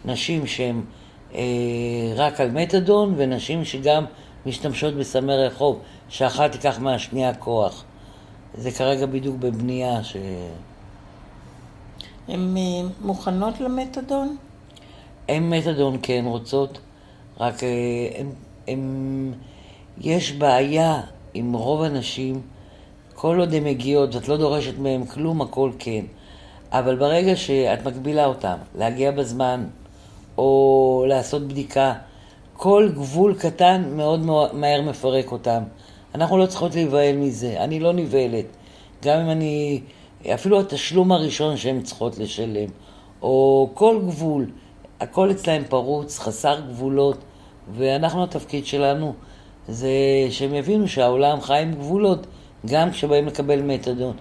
נשים 0.06 0.48
שהן 0.48 0.82
אה, 1.36 1.42
רק 2.16 2.42
על 2.42 2.52
מתדון 2.52 3.14
ונשים 3.18 3.66
שגם 3.66 4.06
משתמשות 4.46 4.94
בסמי 4.94 5.34
רחוב, 5.34 5.80
שאחת 6.10 6.52
תיקח 6.52 6.80
מהשנייה 6.80 7.34
כוח. 7.34 7.84
זה 8.54 8.72
כרגע 8.72 9.06
בדיוק 9.06 9.36
בבנייה 9.36 10.04
ש... 10.04 10.16
הן 12.28 12.58
אה, 12.58 12.90
מוכנות 13.02 13.60
למתדון? 13.60 14.36
הן 15.30 15.50
מתדון 15.50 15.98
כן 16.02 16.24
רוצות, 16.28 16.80
רק 17.40 17.64
הם, 17.64 17.70
אה, 18.28 18.74
הם, 18.74 19.34
יש 20.02 20.32
בעיה 20.32 21.02
עם 21.34 21.54
רוב 21.54 21.82
הנשים, 21.82 22.42
כל 23.16 23.40
עוד 23.40 23.54
הן 23.54 23.64
מגיעות 23.64 24.16
ואת 24.16 24.28
לא 24.28 24.38
דורשת 24.38 24.78
מהן 24.78 25.06
כלום, 25.06 25.42
הכל 25.42 25.72
כן. 25.80 26.06
אבל 26.72 26.96
ברגע 26.96 27.36
שאת 27.36 27.86
מגבילה 27.86 28.26
אותן 28.26 28.56
להגיע 28.76 29.12
בזמן, 29.12 29.66
או 30.38 31.06
לעשות 31.08 31.48
בדיקה, 31.48 31.94
כל 32.54 32.90
גבול 32.94 33.36
קטן 33.40 33.84
מאוד 33.96 34.20
מהר 34.54 34.82
מפרק 34.82 35.32
אותם. 35.32 35.64
אנחנו 36.16 36.38
לא 36.38 36.46
צריכות 36.46 36.76
להיבהל 36.76 37.16
מזה, 37.16 37.56
אני 37.60 37.80
לא 37.80 37.94
נבהלת. 37.94 38.46
גם 39.04 39.20
אם 39.20 39.30
אני, 39.30 39.82
אפילו 40.28 40.60
התשלום 40.60 41.12
הראשון 41.12 41.58
שהן 41.58 41.82
צריכות 41.82 42.18
לשלם, 42.18 42.70
או 43.22 43.70
כל 43.74 44.00
גבול, 44.06 44.46
הכל 45.00 45.32
אצלהם 45.32 45.64
פרוץ, 45.70 46.20
חסר 46.20 46.60
גבולות, 46.70 47.18
ואנחנו, 47.76 48.24
התפקיד 48.24 48.66
שלנו 48.66 49.14
זה 49.68 49.90
שהם 50.30 50.54
יבינו 50.54 50.88
שהעולם 50.88 51.42
חי 51.42 51.58
עם 51.62 51.74
גבולות, 51.74 52.28
גם 52.66 52.92
כשבאים 52.92 53.28
לקבל 53.28 53.62
מתדון. 53.62 54.14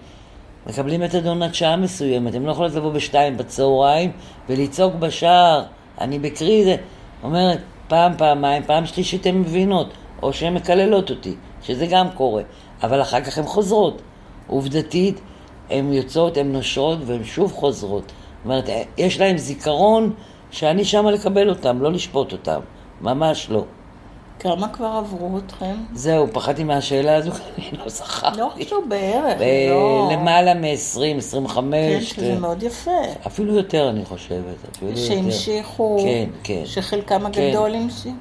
מקבלים 0.67 1.01
מתדון 1.01 1.43
עד 1.43 1.53
שעה 1.53 1.75
מסוימת, 1.75 2.35
הם 2.35 2.45
לא 2.45 2.51
יכולות 2.51 2.73
לבוא 2.73 2.91
בשתיים 2.91 3.37
בצהריים 3.37 4.11
ולצעוק 4.49 4.93
בשער, 4.95 5.63
אני 6.01 6.19
בקרי 6.19 6.63
זה. 6.63 6.75
אומרת, 7.23 7.59
פעם, 7.87 8.17
פעמיים, 8.17 8.63
פעם 8.63 8.85
שלישית 8.85 9.25
הן 9.25 9.41
מבינות, 9.41 9.87
או 10.21 10.33
שהן 10.33 10.53
מקללות 10.53 11.09
אותי, 11.09 11.35
שזה 11.61 11.85
גם 11.85 12.07
קורה, 12.11 12.43
אבל 12.83 13.01
אחר 13.01 13.21
כך 13.21 13.37
הן 13.37 13.43
חוזרות. 13.43 14.01
עובדתית, 14.47 15.21
הן 15.69 15.93
יוצאות, 15.93 16.37
הן 16.37 16.51
נושרות 16.51 16.99
והן 17.05 17.23
שוב 17.23 17.51
חוזרות. 17.53 18.03
זאת 18.03 18.45
אומרת, 18.45 18.69
יש 18.97 19.19
להן 19.19 19.37
זיכרון 19.37 20.13
שאני 20.51 20.85
שמה 20.85 21.11
לקבל 21.11 21.49
אותם, 21.49 21.81
לא 21.81 21.91
לשפוט 21.91 22.31
אותם. 22.31 22.59
ממש 23.01 23.49
לא. 23.49 23.63
כמה 24.39 24.67
כבר 24.67 24.85
עברו 24.85 25.37
אתכם? 25.37 25.75
זהו, 25.93 26.27
פחדתי 26.33 26.63
מהשאלה 26.63 27.15
הזו, 27.15 27.31
אני 27.57 27.79
לא 27.79 27.89
זכרתי. 27.89 28.39
לא 28.39 28.49
חשוב, 28.55 28.85
בערך, 28.87 29.41
לא... 29.69 30.09
למעלה 30.13 30.53
מ-20, 30.53 31.17
25. 31.17 31.73
כן, 31.73 32.01
שזה 32.01 32.39
מאוד 32.39 32.63
יפה. 32.63 32.91
אפילו 33.27 33.55
יותר, 33.55 33.89
אני 33.89 34.05
חושבת. 34.05 34.77
שהמשיכו, 34.95 35.97
כן, 36.03 36.29
כן. 36.43 36.61
שחלקם 36.65 37.31
כן. 37.31 37.41
הגדול 37.41 37.71
כן. 37.71 37.81
המשיך? 37.81 38.13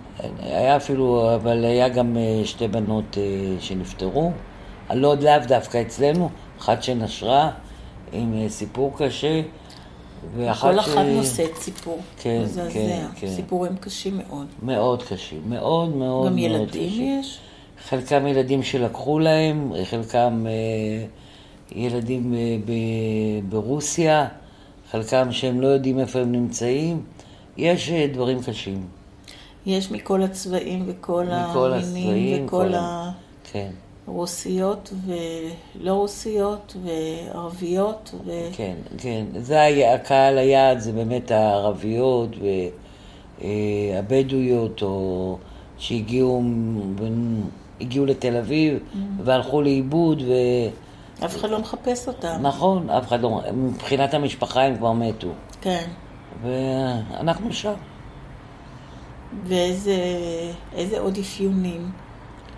היה 0.42 0.76
אפילו, 0.76 1.34
אבל 1.34 1.64
היה 1.64 1.88
גם 1.88 2.16
אה, 2.16 2.44
שתי 2.44 2.68
בנות 2.68 3.18
אה, 3.18 3.22
שנפטרו. 3.60 4.32
לא 4.94 5.14
לאו 5.20 5.38
דווקא 5.46 5.80
אצלנו, 5.80 6.30
אחת 6.62 6.82
שנשרה 6.82 7.50
עם 8.12 8.34
אה, 8.34 8.48
סיפור 8.48 8.92
קשה. 8.98 9.42
כל 10.60 10.80
אחד 10.80 11.04
נושא 11.04 11.44
את 11.44 11.56
סיפור. 11.56 11.98
כן, 12.22 12.42
כן, 12.72 13.06
כן. 13.14 13.28
סיפורים 13.36 13.76
קשים 13.76 14.18
מאוד. 14.28 14.46
מאוד 14.62 15.02
קשים, 15.02 15.42
מאוד 15.46 15.88
מאוד 15.96 15.98
מאוד 15.98 16.26
קשים. 16.32 16.32
גם 16.32 16.38
ילדים 16.38 17.18
יש? 17.20 17.38
חלקם 17.88 18.26
ילדים 18.26 18.62
שלקחו 18.62 19.18
להם, 19.18 19.72
חלקם 19.84 20.46
אה, 20.46 21.06
ילדים 21.76 22.34
אה, 22.34 22.38
ב- 22.66 23.50
ברוסיה, 23.50 24.28
חלקם 24.90 25.32
שהם 25.32 25.60
לא 25.60 25.66
יודעים 25.66 25.98
איפה 25.98 26.18
הם 26.18 26.32
נמצאים. 26.32 27.02
יש 27.56 27.90
אה, 27.90 28.06
דברים 28.12 28.42
קשים. 28.42 28.86
יש 29.66 29.90
מכל 29.90 30.22
הצבעים 30.22 30.84
וכל 30.86 31.24
המינים 31.28 32.46
וכל 32.46 32.74
ה... 32.74 33.10
כן. 33.52 33.70
רוסיות 34.06 34.92
ולא 35.06 35.92
רוסיות 35.92 36.76
וערביות. 36.82 38.14
ו... 38.26 38.30
כן, 38.52 38.74
כן. 38.98 39.24
זה 39.36 39.60
היה, 39.60 39.94
הקהל 39.94 40.38
היעד 40.38 40.78
זה 40.78 40.92
באמת 40.92 41.30
הערביות 41.30 42.30
והבדואיות, 43.40 44.82
או 44.82 45.38
שהגיעו 45.78 46.42
הגיעו 47.80 48.06
לתל 48.06 48.36
אביב 48.36 48.78
mm. 48.78 48.96
והלכו 49.24 49.62
לאיבוד 49.62 50.22
ו... 50.22 50.32
אף 51.24 51.36
אחד 51.36 51.50
לא 51.50 51.58
מחפש 51.58 52.08
אותם. 52.08 52.38
נכון, 52.40 52.90
אף 52.90 53.06
אחד 53.06 53.20
לא... 53.20 53.40
מבחינת 53.54 54.14
המשפחה 54.14 54.62
הם 54.62 54.76
כבר 54.76 54.92
מתו. 54.92 55.28
כן. 55.60 55.84
ואנחנו 56.42 57.52
שם. 57.52 57.72
ואיזה 59.44 60.98
עוד 60.98 61.18
אפיונים 61.18 61.90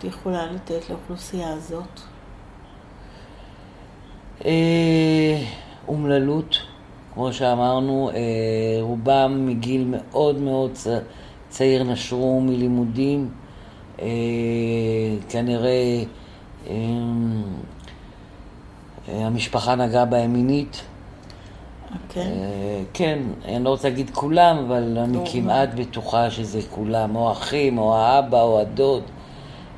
את 0.05 0.09
יכולה 0.09 0.53
לתת 0.53 0.91
לאוכלוסייה 0.91 1.53
הזאת? 1.53 2.01
אה, 4.45 5.43
אומללות, 5.89 6.57
כמו 7.15 7.33
שאמרנו, 7.33 8.11
אה, 8.11 8.17
רובם 8.81 9.47
מגיל 9.47 9.85
מאוד 9.91 10.39
מאוד 10.39 10.71
צעיר 11.49 11.83
נשרו 11.83 12.41
מלימודים. 12.41 13.31
אה, 14.03 14.07
כנראה 15.29 16.03
המשפחה 19.09 19.75
נגעה 19.75 20.05
בהם 20.05 20.33
מינית. 20.33 20.83
כן. 22.09 22.31
כן, 22.93 23.19
אני 23.45 23.65
לא 23.65 23.69
רוצה 23.71 23.89
להגיד 23.89 24.11
כולם, 24.11 24.57
אבל 24.57 24.99
אני 24.99 25.19
כמעט 25.33 25.69
בטוחה 25.75 26.31
שזה 26.31 26.61
כולם, 26.71 27.17
או 27.17 27.33
אחים, 27.33 27.79
או 27.79 27.97
האבא, 27.97 28.43
או 28.43 28.61
הדוד. 28.61 29.03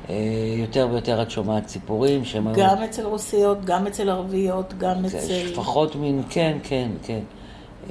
אה, 0.09 0.15
יותר 0.57 0.87
ויותר 0.91 1.21
את 1.21 1.31
שומעת 1.31 1.67
סיפורים 1.67 2.25
שהם... 2.25 2.47
גם 2.53 2.83
אצל 2.83 3.05
רוסיות, 3.05 3.65
גם 3.65 3.87
אצל 3.87 4.09
ערביות, 4.09 4.73
גם 4.77 5.05
אצל... 5.05 5.43
לפחות 5.51 5.95
מין, 5.95 6.23
כן, 6.29 6.57
כן, 6.63 6.89
כן. 7.03 7.19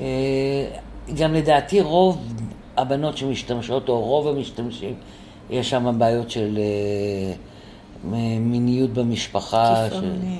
אה, 0.01 0.67
גם 1.17 1.35
לדעתי 1.35 1.81
רוב 1.81 2.19
הבנות 2.77 3.17
שמשתמשות, 3.17 3.89
או 3.89 4.01
רוב 4.01 4.29
המשתמשים, 4.29 4.95
יש 5.51 5.71
שם 5.71 5.99
בעיות 5.99 6.31
של 6.31 6.59
מיניות 8.41 8.91
במשפחה, 8.91 9.89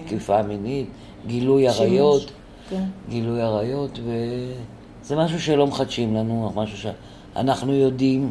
תקיפה 0.07 0.43
מינית, 0.43 0.87
גילוי 1.27 1.69
עריות. 1.69 2.31
כן. 2.71 2.85
גילוי 3.09 3.43
עריות, 3.43 3.99
וזה 3.99 5.17
משהו 5.17 5.41
שלא 5.41 5.67
מחדשים 5.67 6.15
לנו, 6.15 6.53
משהו 6.57 6.79
שאנחנו 6.79 7.73
יודעים, 7.73 8.31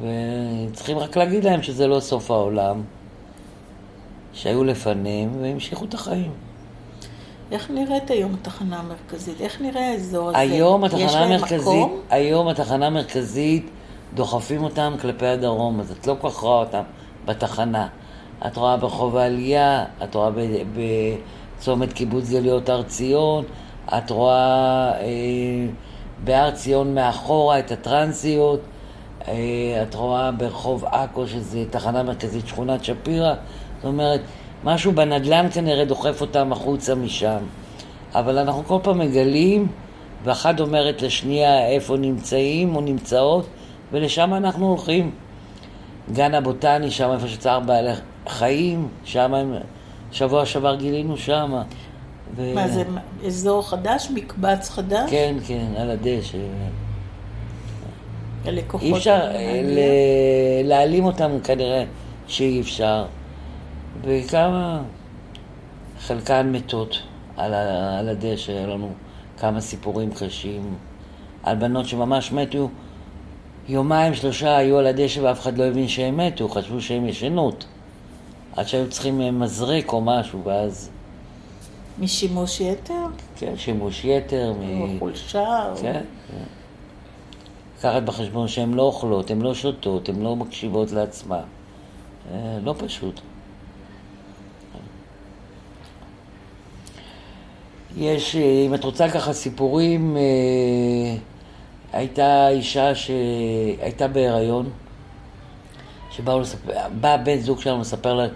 וצריכים 0.00 0.98
רק 0.98 1.16
להגיד 1.16 1.44
להם 1.44 1.62
שזה 1.62 1.86
לא 1.86 2.00
סוף 2.00 2.30
העולם, 2.30 2.82
שהיו 4.32 4.64
לפניהם, 4.64 5.30
והמשיכו 5.42 5.84
את 5.84 5.94
החיים. 5.94 6.32
איך 7.52 7.70
נראית 7.70 8.10
היום 8.10 8.34
התחנה 8.34 8.78
המרכזית? 8.78 9.40
איך 9.40 9.60
נראה 9.60 9.90
האזור 9.90 10.28
הזה? 10.28 10.38
היום 10.38 10.84
התחנה 10.84 11.24
המרכזית, 11.24 11.88
היום 12.10 12.48
התחנה 12.48 12.86
המרכזית, 12.86 13.70
דוחפים 14.14 14.64
אותם 14.64 14.94
כלפי 15.00 15.26
הדרום, 15.26 15.80
אז 15.80 15.90
את 15.90 16.06
לא 16.06 16.16
כל 16.20 16.30
כך 16.30 16.36
רואה 16.36 16.58
אותם 16.58 16.82
בתחנה. 17.24 17.88
את 18.46 18.56
רואה 18.56 18.76
ברחוב 18.76 19.16
העלייה, 19.16 19.84
את 20.04 20.14
רואה 20.14 20.30
ב... 20.30 20.40
ב 20.40 20.80
צומת 21.58 21.92
קיבוץ 21.92 22.30
גליות 22.30 22.68
הר 22.68 22.82
ציון, 22.82 23.44
את 23.98 24.10
רואה 24.10 24.92
אה, 25.00 25.04
בהר 26.24 26.50
ציון 26.50 26.94
מאחורה 26.94 27.58
את 27.58 27.72
הטרנסיות, 27.72 28.60
את 29.82 29.94
רואה 29.94 30.32
ברחוב 30.32 30.84
עכו, 30.84 31.26
שזה 31.26 31.64
תחנה 31.70 32.02
מרכזית 32.02 32.46
שכונת 32.46 32.84
שפירא, 32.84 33.34
זאת 33.76 33.84
אומרת, 33.84 34.20
משהו 34.64 34.92
בנדלן 34.92 35.46
כנראה 35.50 35.84
דוחף 35.84 36.20
אותם 36.20 36.52
החוצה 36.52 36.94
משם. 36.94 37.38
אבל 38.14 38.38
אנחנו 38.38 38.64
כל 38.64 38.78
פעם 38.82 38.98
מגלים, 38.98 39.66
ואחת 40.24 40.60
אומרת 40.60 41.02
לשנייה 41.02 41.66
איפה 41.66 41.96
נמצאים 41.96 42.76
או 42.76 42.80
נמצאות, 42.80 43.46
ולשם 43.92 44.34
אנחנו 44.34 44.68
הולכים. 44.68 45.10
גן 46.12 46.34
הבוטני, 46.34 46.90
שם 46.90 47.10
איפה 47.12 47.28
שצער 47.28 47.60
בעלי 47.60 47.92
חיים, 48.28 48.88
שם 49.04 49.34
הם... 49.34 49.54
שבוע 50.12 50.46
שעבר 50.46 50.74
גילינו 50.74 51.16
שמה. 51.16 51.62
ו... 52.36 52.54
מה 52.54 52.68
זה, 52.68 52.84
אזור 53.26 53.68
חדש? 53.68 54.08
מקבץ 54.14 54.70
חדש? 54.70 55.10
כן, 55.10 55.34
כן, 55.46 55.66
על 55.76 55.90
הדשא. 55.90 56.38
הלקוחות... 58.44 58.82
אי 58.88 58.92
אפשר 58.92 59.28
ל... 59.64 59.78
להעלים 60.64 61.04
אותם 61.04 61.30
כנראה 61.44 61.84
שאי 62.26 62.60
אפשר. 62.60 63.04
וכמה, 64.02 64.82
חלקן 65.98 66.52
מתות 66.52 67.02
על, 67.36 67.54
ה... 67.54 67.98
על 67.98 68.08
הדשא, 68.08 68.52
היה 68.52 68.66
לנו 68.66 68.92
כמה 69.38 69.60
סיפורים 69.60 70.10
קשים 70.10 70.74
על 71.42 71.56
בנות 71.56 71.86
שממש 71.86 72.32
מתו. 72.32 72.68
יומיים, 73.68 74.14
שלושה 74.14 74.56
היו 74.56 74.78
על 74.78 74.86
הדשא 74.86 75.20
ואף 75.20 75.40
אחד 75.40 75.58
לא 75.58 75.64
הבין 75.64 75.88
שהם 75.88 76.16
מתו, 76.16 76.48
חשבו 76.48 76.80
שהם 76.80 77.08
ישנות. 77.08 77.64
עד 78.56 78.66
שהיו 78.66 78.90
צריכים 78.90 79.20
אה, 79.20 79.30
מזרק 79.30 79.92
או 79.92 80.00
משהו, 80.00 80.44
ואז... 80.44 80.90
משימוש 81.98 82.60
יתר? 82.60 83.06
כן, 83.36 83.52
שימוש 83.56 84.04
יתר. 84.04 84.52
או 84.80 84.86
מ... 84.86 84.98
חולשה? 84.98 85.72
כן, 85.82 85.92
כן. 85.92 86.44
לקחת 87.82 88.02
בחשבון 88.02 88.48
שהן 88.48 88.74
לא 88.74 88.82
אוכלות, 88.82 89.30
הן 89.30 89.42
לא 89.42 89.54
שותות, 89.54 90.08
הן 90.08 90.22
לא 90.22 90.36
מקשיבות 90.36 90.92
לעצמן. 90.92 91.42
אה, 92.32 92.58
לא 92.62 92.74
פשוט. 92.78 93.20
יש, 97.96 98.36
אה, 98.36 98.40
אם 98.66 98.74
את 98.74 98.84
רוצה 98.84 99.10
ככה 99.10 99.32
סיפורים, 99.32 100.16
הייתה 101.92 102.48
אישה 102.48 102.94
שהייתה 102.94 104.08
בהיריון, 104.08 104.70
שבא 106.10 106.34
לספר, 106.34 106.72
בן 107.24 107.40
זוג 107.40 107.60
שלנו 107.60 107.80
לספר 107.80 108.14
לה, 108.14 108.26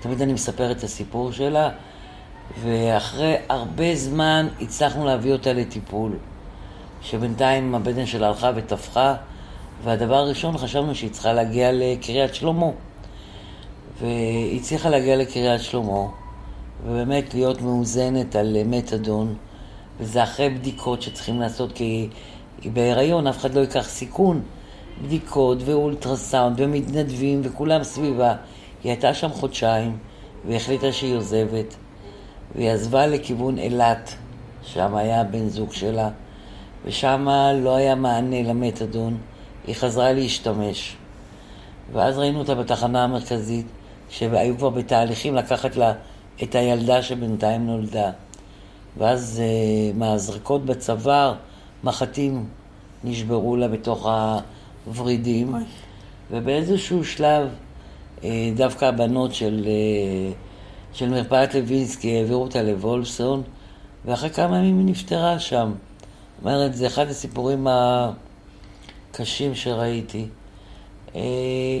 תמיד 0.00 0.22
אני 0.22 0.32
מספר 0.32 0.70
את 0.70 0.82
הסיפור 0.82 1.32
שלה, 1.32 1.70
ואחרי 2.62 3.34
הרבה 3.48 3.96
זמן 3.96 4.48
הצלחנו 4.60 5.04
להביא 5.04 5.32
אותה 5.32 5.52
לטיפול, 5.52 6.12
שבינתיים 7.04 7.74
הבטן 7.74 8.06
שלה 8.06 8.28
הלכה 8.28 8.50
ותפחה, 8.54 9.14
והדבר 9.84 10.14
הראשון 10.14 10.58
חשבנו 10.58 10.94
שהיא 10.94 11.10
צריכה 11.10 11.32
להגיע 11.32 11.70
לקריית 11.72 12.34
שלמה. 12.34 12.66
והיא 14.00 14.60
הצליחה 14.60 14.88
להגיע 14.90 15.16
לקריית 15.16 15.60
שלמה, 15.60 16.06
ובאמת 16.86 17.34
להיות 17.34 17.62
מאוזנת 17.62 18.36
על 18.36 18.56
מתדון, 18.66 19.34
וזה 20.00 20.22
אחרי 20.22 20.50
בדיקות 20.50 21.02
שצריכים 21.02 21.40
לעשות, 21.40 21.72
כי 21.72 22.08
היא 22.62 22.72
בהיריון, 22.72 23.26
אף 23.26 23.38
אחד 23.38 23.54
לא 23.54 23.60
ייקח 23.60 23.88
סיכון. 23.88 24.42
בדיקות 25.02 25.58
ואולטרסאונד 25.64 26.60
ומתנדבים 26.60 27.40
וכולם 27.44 27.84
סביבה. 27.84 28.34
היא 28.84 28.92
הייתה 28.92 29.14
שם 29.14 29.28
חודשיים 29.28 29.98
והחליטה 30.46 30.92
שהיא 30.92 31.14
עוזבת 31.14 31.74
והיא 32.54 32.70
עזבה 32.70 33.06
לכיוון 33.06 33.58
אילת, 33.58 34.14
שם 34.62 34.94
היה 34.94 35.24
בן 35.24 35.48
זוג 35.48 35.72
שלה 35.72 36.10
ושם 36.84 37.28
לא 37.62 37.76
היה 37.76 37.94
מענה 37.94 38.42
למתדון, 38.42 39.18
היא 39.66 39.74
חזרה 39.74 40.12
להשתמש 40.12 40.96
ואז 41.92 42.18
ראינו 42.18 42.38
אותה 42.38 42.54
בתחנה 42.54 43.04
המרכזית 43.04 43.66
שהיו 44.10 44.58
כבר 44.58 44.70
בתהליכים 44.70 45.34
לקחת 45.34 45.76
לה 45.76 45.92
את 46.42 46.54
הילדה 46.54 47.02
שבינתיים 47.02 47.66
נולדה 47.66 48.10
ואז 48.98 49.42
uh, 49.42 49.98
מהזרקות 49.98 50.64
בצוואר 50.64 51.34
מחטים 51.84 52.46
נשברו 53.04 53.56
לה 53.56 53.68
בתוך 53.68 54.06
ה... 54.06 54.38
ורידים, 54.94 55.54
אוי. 55.54 55.62
ובאיזשהו 56.30 57.04
שלב 57.04 57.48
אה, 58.24 58.50
דווקא 58.56 58.84
הבנות 58.84 59.34
של, 59.34 59.64
אה, 59.66 60.32
של 60.92 61.08
מרפאת 61.08 61.54
לוינסקי 61.54 62.16
העבירו 62.16 62.42
אותה 62.42 62.62
לוולפסון, 62.62 63.42
ואחרי 64.04 64.30
כמה 64.30 64.58
ימים 64.58 64.78
היא 64.78 64.86
נפטרה 64.86 65.38
שם. 65.38 65.72
אומרת, 66.44 66.74
זה 66.74 66.86
אחד 66.86 67.08
הסיפורים 67.08 67.66
הקשים 69.10 69.54
שראיתי. 69.54 70.26
אה, 71.14 71.20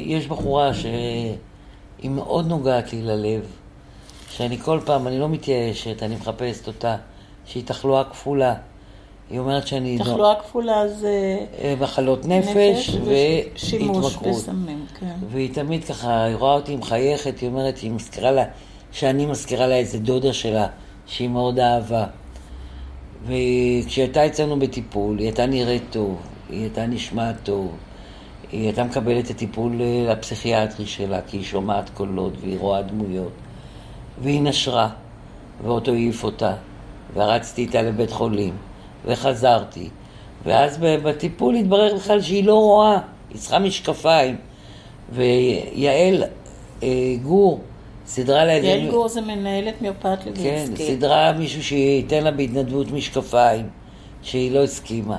יש 0.04 0.26
בחורה 0.26 0.74
שהיא 0.74 2.10
מאוד 2.10 2.46
נוגעת 2.46 2.92
לי 2.92 3.02
ללב, 3.02 3.46
שאני 4.30 4.58
כל 4.58 4.80
פעם, 4.84 5.06
אני 5.06 5.18
לא 5.18 5.28
מתייאשת, 5.28 6.02
אני 6.02 6.16
מחפשת 6.16 6.66
אותה, 6.66 6.96
שהיא 7.46 7.62
תחלואה 7.66 8.04
כפולה. 8.04 8.54
היא 9.30 9.38
אומרת 9.38 9.66
שאני... 9.66 9.98
תחלואה 9.98 10.34
כפולה 10.34 10.88
זה... 10.88 11.38
אה, 11.58 11.74
מחלות 11.80 12.26
נפש, 12.26 12.90
והתמכרות. 12.90 13.56
שימוש 13.56 14.16
בסמים, 14.16 14.86
כן. 15.00 15.14
והיא 15.30 15.54
תמיד 15.54 15.84
ככה, 15.84 16.24
היא 16.24 16.36
רואה 16.36 16.52
אותי 16.52 16.76
מחייכת, 16.76 17.38
היא 17.38 17.48
אומרת, 17.48 17.78
היא 17.78 17.90
מזכירה 17.90 18.30
לה, 18.30 18.44
שאני 18.92 19.26
מזכירה 19.26 19.66
לה 19.66 19.76
איזה 19.76 19.98
דודה 19.98 20.32
שלה, 20.32 20.66
שהיא 21.06 21.28
מאוד 21.28 21.58
אהבה. 21.58 22.06
וכשהיא 23.26 24.04
הייתה 24.04 24.26
אצלנו 24.26 24.58
בטיפול, 24.58 25.18
היא 25.18 25.26
הייתה 25.26 25.46
נראית 25.46 25.82
טוב, 25.90 26.20
היא 26.50 26.60
הייתה 26.60 26.86
נשמעת 26.86 27.36
טוב, 27.42 27.76
היא 28.52 28.64
הייתה 28.64 28.84
מקבלת 28.84 29.24
את 29.24 29.30
הטיפול 29.30 29.80
אה, 29.80 30.12
הפסיכיאטרי 30.12 30.86
שלה, 30.86 31.20
כי 31.26 31.36
היא 31.36 31.44
שומעת 31.44 31.90
קולות 31.90 32.32
והיא 32.40 32.58
רואה 32.58 32.82
דמויות. 32.82 33.32
והיא 34.22 34.42
נשרה, 34.42 34.88
ואותו 35.64 35.92
העיף 35.92 36.24
אותה, 36.24 36.54
ורצתי 37.14 37.62
איתה 37.62 37.82
לבית 37.82 38.10
חולים, 38.10 38.56
וחזרתי. 39.04 39.88
ואז 40.44 40.78
בטיפול 40.80 41.54
התברר 41.54 41.94
בכלל 41.94 42.20
שהיא 42.20 42.44
לא 42.44 42.54
רואה, 42.54 42.98
היא 43.30 43.38
צריכה 43.38 43.58
משקפיים. 43.58 44.36
ויעל 45.12 46.24
אה, 46.82 46.88
גור 47.22 47.60
סדרה 48.06 48.50
איזה... 48.50 48.66
יעל 48.66 48.90
גור 48.90 49.08
זה 49.08 49.20
מנהלת 49.20 49.82
מרפאת 49.82 50.26
לוינסקי. 50.26 50.76
כן, 50.76 50.96
סדרה 50.96 51.32
מישהו 51.32 51.62
שייתן 51.62 52.24
לה 52.24 52.30
בהתנדבות 52.30 52.90
משקפיים, 52.90 53.68
שהיא 54.22 54.52
לא 54.52 54.62
הסכימה. 54.62 55.18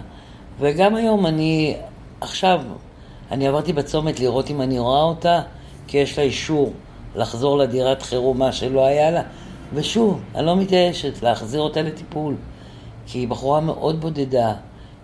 וגם 0.60 0.96
היום 0.96 1.26
אני, 1.26 1.76
עכשיו, 2.22 2.62
אני 3.32 3.48
עברתי 3.48 3.74
בצומת 3.74 4.20
לראות 4.20 4.50
אם 4.50 4.62
אני 4.62 4.80
רואה 4.80 5.04
אותה, 5.04 5.42
כי 5.88 5.98
יש 5.98 6.18
לה 6.18 6.24
אישור 6.24 6.74
לחזור 7.16 7.58
לדירת 7.58 8.02
חירום, 8.02 8.40
מה 8.40 8.52
שלא 8.52 8.86
היה 8.86 9.12
לה. 9.12 9.22
ושוב, 9.74 10.22
אני 10.36 10.46
לא 10.46 10.56
מתייאשת 10.56 11.24
להחזיר 11.24 11.62
אותה 11.62 11.82
לטיפול, 11.82 12.36
כי 13.08 13.20
היא 13.20 13.28
בחורה 13.28 13.60
מאוד 13.60 14.02
בודדה, 14.02 14.54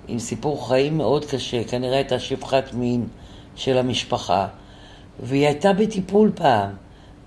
עם 0.07 0.19
סיפור 0.19 0.67
חיים 0.67 0.97
מאוד 0.97 1.25
קשה, 1.25 1.63
כנראה 1.63 1.95
הייתה 1.95 2.19
שפחת 2.19 2.73
מין 2.73 3.07
של 3.55 3.77
המשפחה, 3.77 4.47
והיא 5.23 5.47
הייתה 5.47 5.73
בטיפול 5.73 6.31
פעם, 6.35 6.69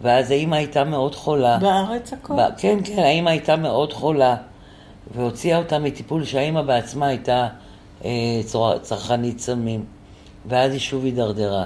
ואז 0.05 0.31
האימא 0.31 0.57
הייתה 0.57 0.85
מאוד 0.85 1.15
חולה. 1.15 1.59
בארץ 1.59 2.13
הכל? 2.13 2.35
כן, 2.59 2.79
כן, 2.85 2.99
האימא 2.99 3.31
הייתה 3.31 3.57
מאוד 3.57 3.93
חולה, 3.93 4.37
והוציאה 5.15 5.59
אותה 5.59 5.79
מטיפול 5.79 6.25
שהאימא 6.25 6.63
בעצמה 6.63 7.07
הייתה 7.07 7.49
אה, 8.05 8.11
צרכנית 8.83 9.39
סמים, 9.39 9.85
ואז 10.47 10.73
היא 10.73 10.81
שוב 10.81 11.05
הידרדרה. 11.05 11.65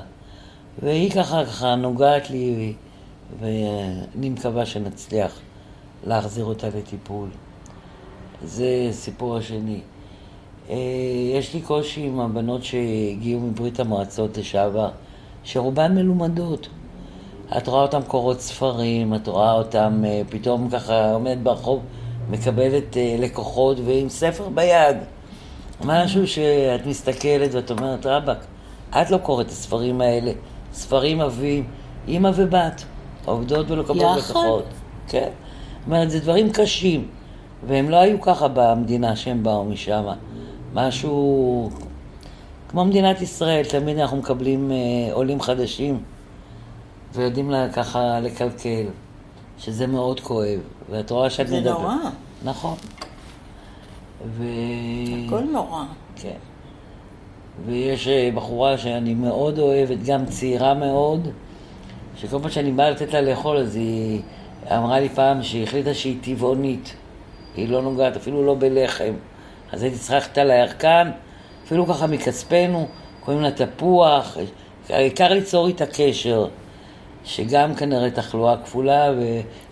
והיא 0.83 1.11
ככה 1.11 1.45
ככה 1.45 1.75
נוגעת 1.75 2.31
לי, 2.31 2.73
ואני 3.41 4.31
מקווה 4.31 4.67
שנצליח 4.67 5.41
להחזיר 6.07 6.45
אותה 6.45 6.67
לטיפול. 6.69 7.29
זה 8.45 8.89
סיפור 8.91 9.37
השני. 9.37 9.81
אה, 10.71 10.77
יש 11.35 11.55
לי 11.55 11.61
קושי 11.61 12.07
עם 12.07 12.21
הבנות 12.21 12.65
שהגיעו 12.65 13.41
מברית 13.41 13.81
המועצות 13.81 14.39
לשעבר, 14.39 14.91
שרובן 15.45 15.95
מלומדות. 15.95 16.69
את 17.57 17.69
רואה 17.69 17.83
אותן 17.83 18.03
קוראות 18.03 18.41
ספרים, 18.41 19.15
את 19.15 19.29
רואה 19.29 19.53
אותן 19.53 20.03
אה, 20.05 20.23
פתאום 20.31 20.71
ככה 20.71 21.13
עומדת 21.13 21.39
ברחוב, 21.39 21.81
מקבלת 22.31 22.97
אה, 22.97 23.17
לקוחות 23.19 23.77
ועם 23.85 24.09
ספר 24.09 24.49
ביד. 24.49 24.97
משהו 25.85 26.27
שאת 26.27 26.87
מסתכלת 26.87 27.55
ואת 27.55 27.71
אומרת, 27.71 28.07
רבאק, 28.07 28.39
את 28.91 29.11
לא 29.11 29.19
קוראת 29.19 29.47
את 29.47 29.51
הספרים 29.51 30.01
האלה. 30.01 30.33
ספרים 30.73 31.21
אבים, 31.21 31.65
אימא 32.09 32.31
ובת, 32.35 32.85
עובדות 33.25 33.71
ולא 33.71 33.83
קבלות 33.83 34.19
לקוחות. 34.19 34.65
כן. 35.09 35.29
זאת 35.79 35.87
אומרת, 35.87 36.11
זה 36.11 36.21
דברים 36.21 36.53
קשים, 36.53 37.09
והם 37.67 37.91
לא 37.91 37.97
היו 37.97 38.21
ככה 38.21 38.49
במדינה 38.49 39.17
שהם 39.17 39.43
באו 39.43 39.65
משם. 39.65 40.05
משהו 40.75 41.71
כמו 42.69 42.85
מדינת 42.85 43.23
ישראל, 43.23 43.65
תמיד 43.65 43.99
אנחנו 43.99 44.17
מקבלים 44.17 44.73
אה, 44.73 45.13
עולים 45.13 45.41
חדשים 45.41 46.03
ויודעים 47.15 47.51
לה 47.51 47.69
ככה 47.73 48.21
לקלקל, 48.21 48.87
שזה 49.59 49.87
מאוד 49.87 50.21
כואב, 50.21 50.61
ואת 50.91 51.11
רואה 51.11 51.31
שאת 51.31 51.47
מדברת. 51.47 51.63
זה 51.65 51.71
נורא. 51.71 51.95
נכון. 52.45 52.77
ו... 54.27 54.45
הכל 55.27 55.41
נורא. 55.41 55.85
כן. 56.17 56.37
ויש 57.67 58.09
אה, 58.09 58.31
בחורה 58.35 58.79
שאני 58.79 59.15
מאוד 59.15 59.59
אוהבת, 59.59 60.03
גם 60.07 60.27
צעירה 60.27 60.75
מאוד, 60.75 61.29
שכל 62.17 62.39
פעם 62.39 62.51
שאני 62.51 62.73
באה 62.73 62.91
לתת 62.91 63.13
לה 63.13 63.21
לאכול, 63.21 63.57
אז 63.57 63.77
היא 63.77 64.23
אמרה 64.71 65.01
לי 65.01 65.09
פעם 65.09 65.43
שהיא 65.43 65.63
החליטה 65.63 65.95
שהיא 65.95 66.17
טבעונית. 66.21 66.95
היא 67.57 67.69
לא 67.69 67.83
נוגעת 67.83 68.17
אפילו 68.17 68.47
לא 68.47 68.55
בלחם. 68.59 69.13
אז 69.73 69.83
הייתי 69.83 69.99
צריכה 69.99 70.15
ללכת 70.15 70.39
על 70.39 70.51
הירקן, 70.51 71.11
אפילו 71.65 71.87
ככה 71.87 72.07
מכספנו, 72.07 72.89
קוראים 73.21 73.43
לה 73.43 73.51
תפוח. 73.51 74.37
העיקר 74.89 75.29
ליצור 75.29 75.67
איתה 75.67 75.87
קשר, 75.87 76.47
שגם 77.29 77.75
כנראה 77.75 78.11
תחלואה 78.11 78.57
כפולה, 78.57 79.13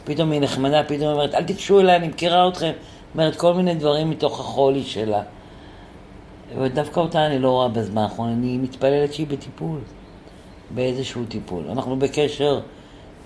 ופתאום 0.03 0.33
היא 0.33 0.41
נחמדה, 0.41 0.83
פתאום 0.85 1.01
היא 1.01 1.09
אומרת, 1.09 1.35
אל 1.35 1.45
תיגשו 1.45 1.81
אליי, 1.81 1.97
אני 1.97 2.09
מכירה 2.09 2.49
אתכם. 2.49 2.71
אומרת 3.15 3.37
כל 3.37 3.55
מיני 3.55 3.75
דברים 3.75 4.11
מתוך 4.11 4.41
החולי 4.41 4.83
שלה. 4.83 5.23
ודווקא 6.59 7.01
אותה 7.01 7.27
אני 7.27 7.39
לא 7.39 7.51
רואה 7.51 7.69
בזמן 7.69 8.03
האחרון, 8.03 8.29
אני 8.29 8.59
מתפללת 8.59 9.15
שהיא 9.15 9.27
בטיפול, 9.27 9.79
באיזשהו 10.71 11.25
טיפול. 11.29 11.65
אנחנו 11.71 11.99
בקשר 11.99 12.61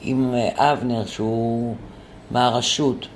עם 0.00 0.34
אה, 0.34 0.72
אבנר, 0.72 1.06
שהוא 1.06 1.74
מהרשות. 2.30 3.08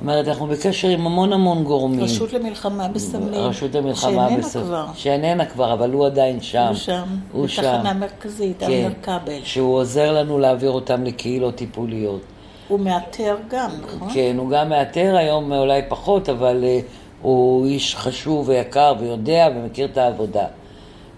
אומרת, 0.00 0.28
אנחנו 0.28 0.46
בקשר 0.46 0.88
עם 0.88 1.06
המון 1.06 1.32
המון 1.32 1.64
גורמים. 1.64 2.04
רשות 2.04 2.32
למלחמה 2.32 2.88
בסמים. 2.88 3.34
רשות 3.34 3.74
למלחמה 3.74 4.28
בסמים. 4.38 4.42
שאיננה 4.42 4.66
כבר. 4.66 4.86
שאיננה 4.94 5.46
כבר, 5.46 5.72
אבל 5.72 5.92
הוא 5.92 6.06
עדיין 6.06 6.40
שם. 6.40 6.66
הוא 6.68 6.74
שם. 6.74 7.02
הוא 7.32 7.46
שם. 7.46 7.62
בתחנה 7.62 7.92
מרכזית, 7.92 8.56
כן, 8.60 8.66
אבנר 8.66 8.92
כבל. 9.02 9.40
שהוא 9.44 9.74
עוזר 9.74 10.12
לנו 10.12 10.38
להעביר 10.38 10.70
אותם 10.70 11.04
לקהילות 11.04 11.54
טיפוליות. 11.54 12.20
הוא 12.68 12.80
מאתר 12.80 13.36
גם, 13.50 13.70
נכון? 13.82 14.08
כן, 14.14 14.36
הוא 14.38 14.50
גם 14.50 14.68
מאתר 14.68 15.16
היום 15.16 15.52
אולי 15.52 15.82
פחות, 15.88 16.28
אבל 16.28 16.64
uh, 16.64 16.84
הוא 17.22 17.66
איש 17.66 17.96
חשוב 17.96 18.48
ויקר 18.48 18.94
ויודע 19.00 19.48
ומכיר 19.56 19.86
את 19.86 19.98
העבודה. 19.98 20.46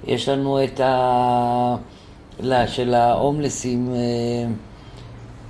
יש 0.07 0.29
לנו 0.29 0.65
את 0.65 0.81
ה... 0.81 1.77
לה, 2.41 2.67
של 2.67 2.95
ההומלסים, 2.95 3.89
uh, 3.93 3.97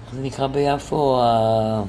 איך 0.06 0.14
זה 0.14 0.22
נקרא 0.22 0.46
ביפו? 0.46 1.20
ה... 1.22 1.82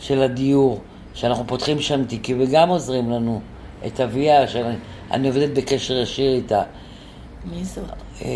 של 0.00 0.22
הדיור, 0.22 0.80
שאנחנו 1.14 1.46
פותחים 1.46 1.80
שם 1.80 2.04
תיקים 2.04 2.36
וגם 2.40 2.68
עוזרים 2.68 3.10
לנו. 3.10 3.40
את 3.86 4.00
אביה, 4.00 4.48
שאני 4.48 5.28
עובדת 5.28 5.58
בקשר 5.58 5.94
ישיר 5.94 6.34
איתה. 6.34 6.62
מי 7.44 7.64
זאת? 7.64 7.84
אה, 8.24 8.28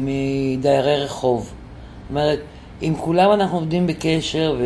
מדיירי 0.00 1.04
רחוב. 1.04 1.40
זאת 1.42 2.10
אומרת, 2.10 2.40
עם 2.80 2.96
כולם 2.96 3.32
אנחנו 3.32 3.58
עובדים 3.58 3.86
בקשר, 3.86 4.56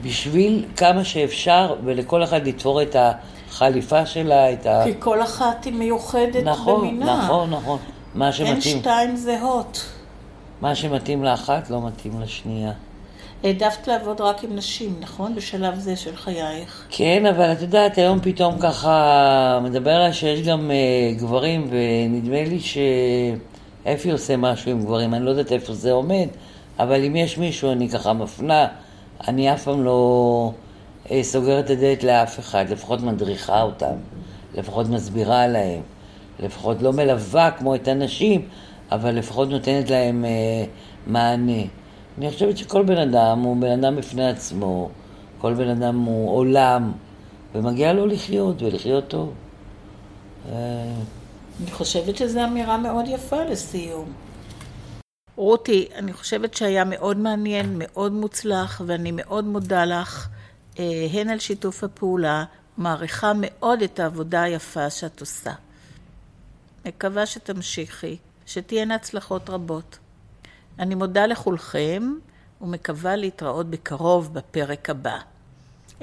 ובשביל 0.00 0.64
אה, 0.68 0.76
כמה 0.76 1.04
שאפשר, 1.04 1.74
ולכל 1.84 2.24
אחד 2.24 2.46
לתפור 2.46 2.82
את 2.82 2.96
החליפה 2.98 4.06
שלה, 4.06 4.52
את 4.52 4.66
ה... 4.66 4.82
כי 4.84 4.92
כל 4.98 5.22
אחת 5.22 5.64
היא 5.64 5.72
מיוחדת 5.72 6.44
נכון, 6.44 6.80
במינה. 6.80 7.24
נכון, 7.24 7.50
נכון. 7.50 7.78
מה 8.14 8.32
שמתאים... 8.32 8.54
אין 8.54 8.60
שתיים 8.60 9.16
זהות. 9.16 9.86
מה 10.60 10.74
שמתאים 10.74 11.24
לאחת 11.24 11.70
לא 11.70 11.86
מתאים 11.86 12.20
לשנייה. 12.20 12.72
העדפת 13.44 13.86
לעבוד 13.88 14.20
רק 14.20 14.44
עם 14.44 14.56
נשים, 14.56 14.94
נכון? 15.00 15.34
בשלב 15.34 15.78
זה 15.78 15.96
של 15.96 16.16
חייך. 16.16 16.86
כן, 16.90 17.26
אבל 17.26 17.52
את 17.52 17.62
יודעת, 17.62 17.98
היום 17.98 18.20
פתאום 18.22 18.58
ככה 18.58 19.60
מדבר 19.62 20.12
שיש 20.12 20.42
גם 20.42 20.70
uh, 20.70 21.20
גברים, 21.20 21.70
ונדמה 21.70 22.44
לי 22.44 22.60
שאפי 22.60 24.10
עושה 24.10 24.36
משהו 24.36 24.70
עם 24.70 24.82
גברים, 24.82 25.14
אני 25.14 25.24
לא 25.24 25.30
יודעת 25.30 25.52
איפה 25.52 25.74
זה 25.74 25.92
עומד, 25.92 26.28
אבל 26.78 27.04
אם 27.04 27.16
יש 27.16 27.38
מישהו, 27.38 27.72
אני 27.72 27.88
ככה 27.88 28.12
מפנה, 28.12 28.66
אני 29.28 29.52
אף 29.52 29.64
פעם 29.64 29.84
לא 29.84 30.52
uh, 31.06 31.10
סוגרת 31.22 31.64
את 31.64 31.70
הדלת 31.70 32.04
לאף 32.04 32.38
אחד, 32.38 32.64
לפחות 32.70 33.00
מדריכה 33.00 33.62
אותם, 33.62 33.94
לפחות 34.54 34.88
מסבירה 34.88 35.46
להם, 35.46 35.80
לפחות 36.40 36.82
לא 36.82 36.92
מלווה 36.92 37.50
כמו 37.50 37.74
את 37.74 37.88
הנשים, 37.88 38.48
אבל 38.92 39.14
לפחות 39.14 39.48
נותנת 39.48 39.90
להם 39.90 40.24
uh, 40.24 41.10
מענה. 41.10 41.79
אני 42.20 42.30
חושבת 42.30 42.56
שכל 42.56 42.82
בן 42.82 42.98
אדם 42.98 43.38
הוא 43.38 43.56
בן 43.56 43.84
אדם 43.84 43.96
בפני 43.96 44.28
עצמו, 44.28 44.90
כל 45.38 45.54
בן 45.54 45.68
אדם 45.68 45.96
הוא 45.96 46.30
עולם, 46.30 46.92
ומגיע 47.54 47.92
לו 47.92 48.06
לחיות 48.06 48.62
ולחיות 48.62 49.08
טוב. 49.08 49.34
אני 50.46 51.70
חושבת 51.70 52.16
שזו 52.16 52.44
אמירה 52.44 52.78
מאוד 52.78 53.04
יפה 53.08 53.44
לסיום. 53.44 54.12
רותי, 55.36 55.88
אני 55.94 56.12
חושבת 56.12 56.54
שהיה 56.54 56.84
מאוד 56.84 57.16
מעניין, 57.16 57.74
מאוד 57.78 58.12
מוצלח, 58.12 58.80
ואני 58.86 59.12
מאוד 59.12 59.44
מודה 59.44 59.84
לך, 59.84 60.28
אה, 60.78 61.06
הן 61.12 61.28
על 61.28 61.38
שיתוף 61.38 61.84
הפעולה, 61.84 62.44
מעריכה 62.76 63.32
מאוד 63.36 63.82
את 63.82 64.00
העבודה 64.00 64.42
היפה 64.42 64.90
שאת 64.90 65.20
עושה. 65.20 65.52
מקווה 66.86 67.26
שתמשיכי, 67.26 68.16
שתהיינה 68.46 68.94
הצלחות 68.94 69.50
רבות. 69.50 69.98
אני 70.80 70.94
מודה 70.94 71.26
לכולכם 71.26 72.12
ומקווה 72.60 73.16
להתראות 73.16 73.70
בקרוב 73.70 74.34
בפרק 74.34 74.90
הבא. 74.90 75.18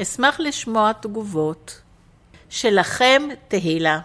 אשמח 0.02 0.40
לשמוע 0.40 0.92
תגובות. 0.94 1.82
שלכם 2.50 3.22
תהילה. 3.48 4.00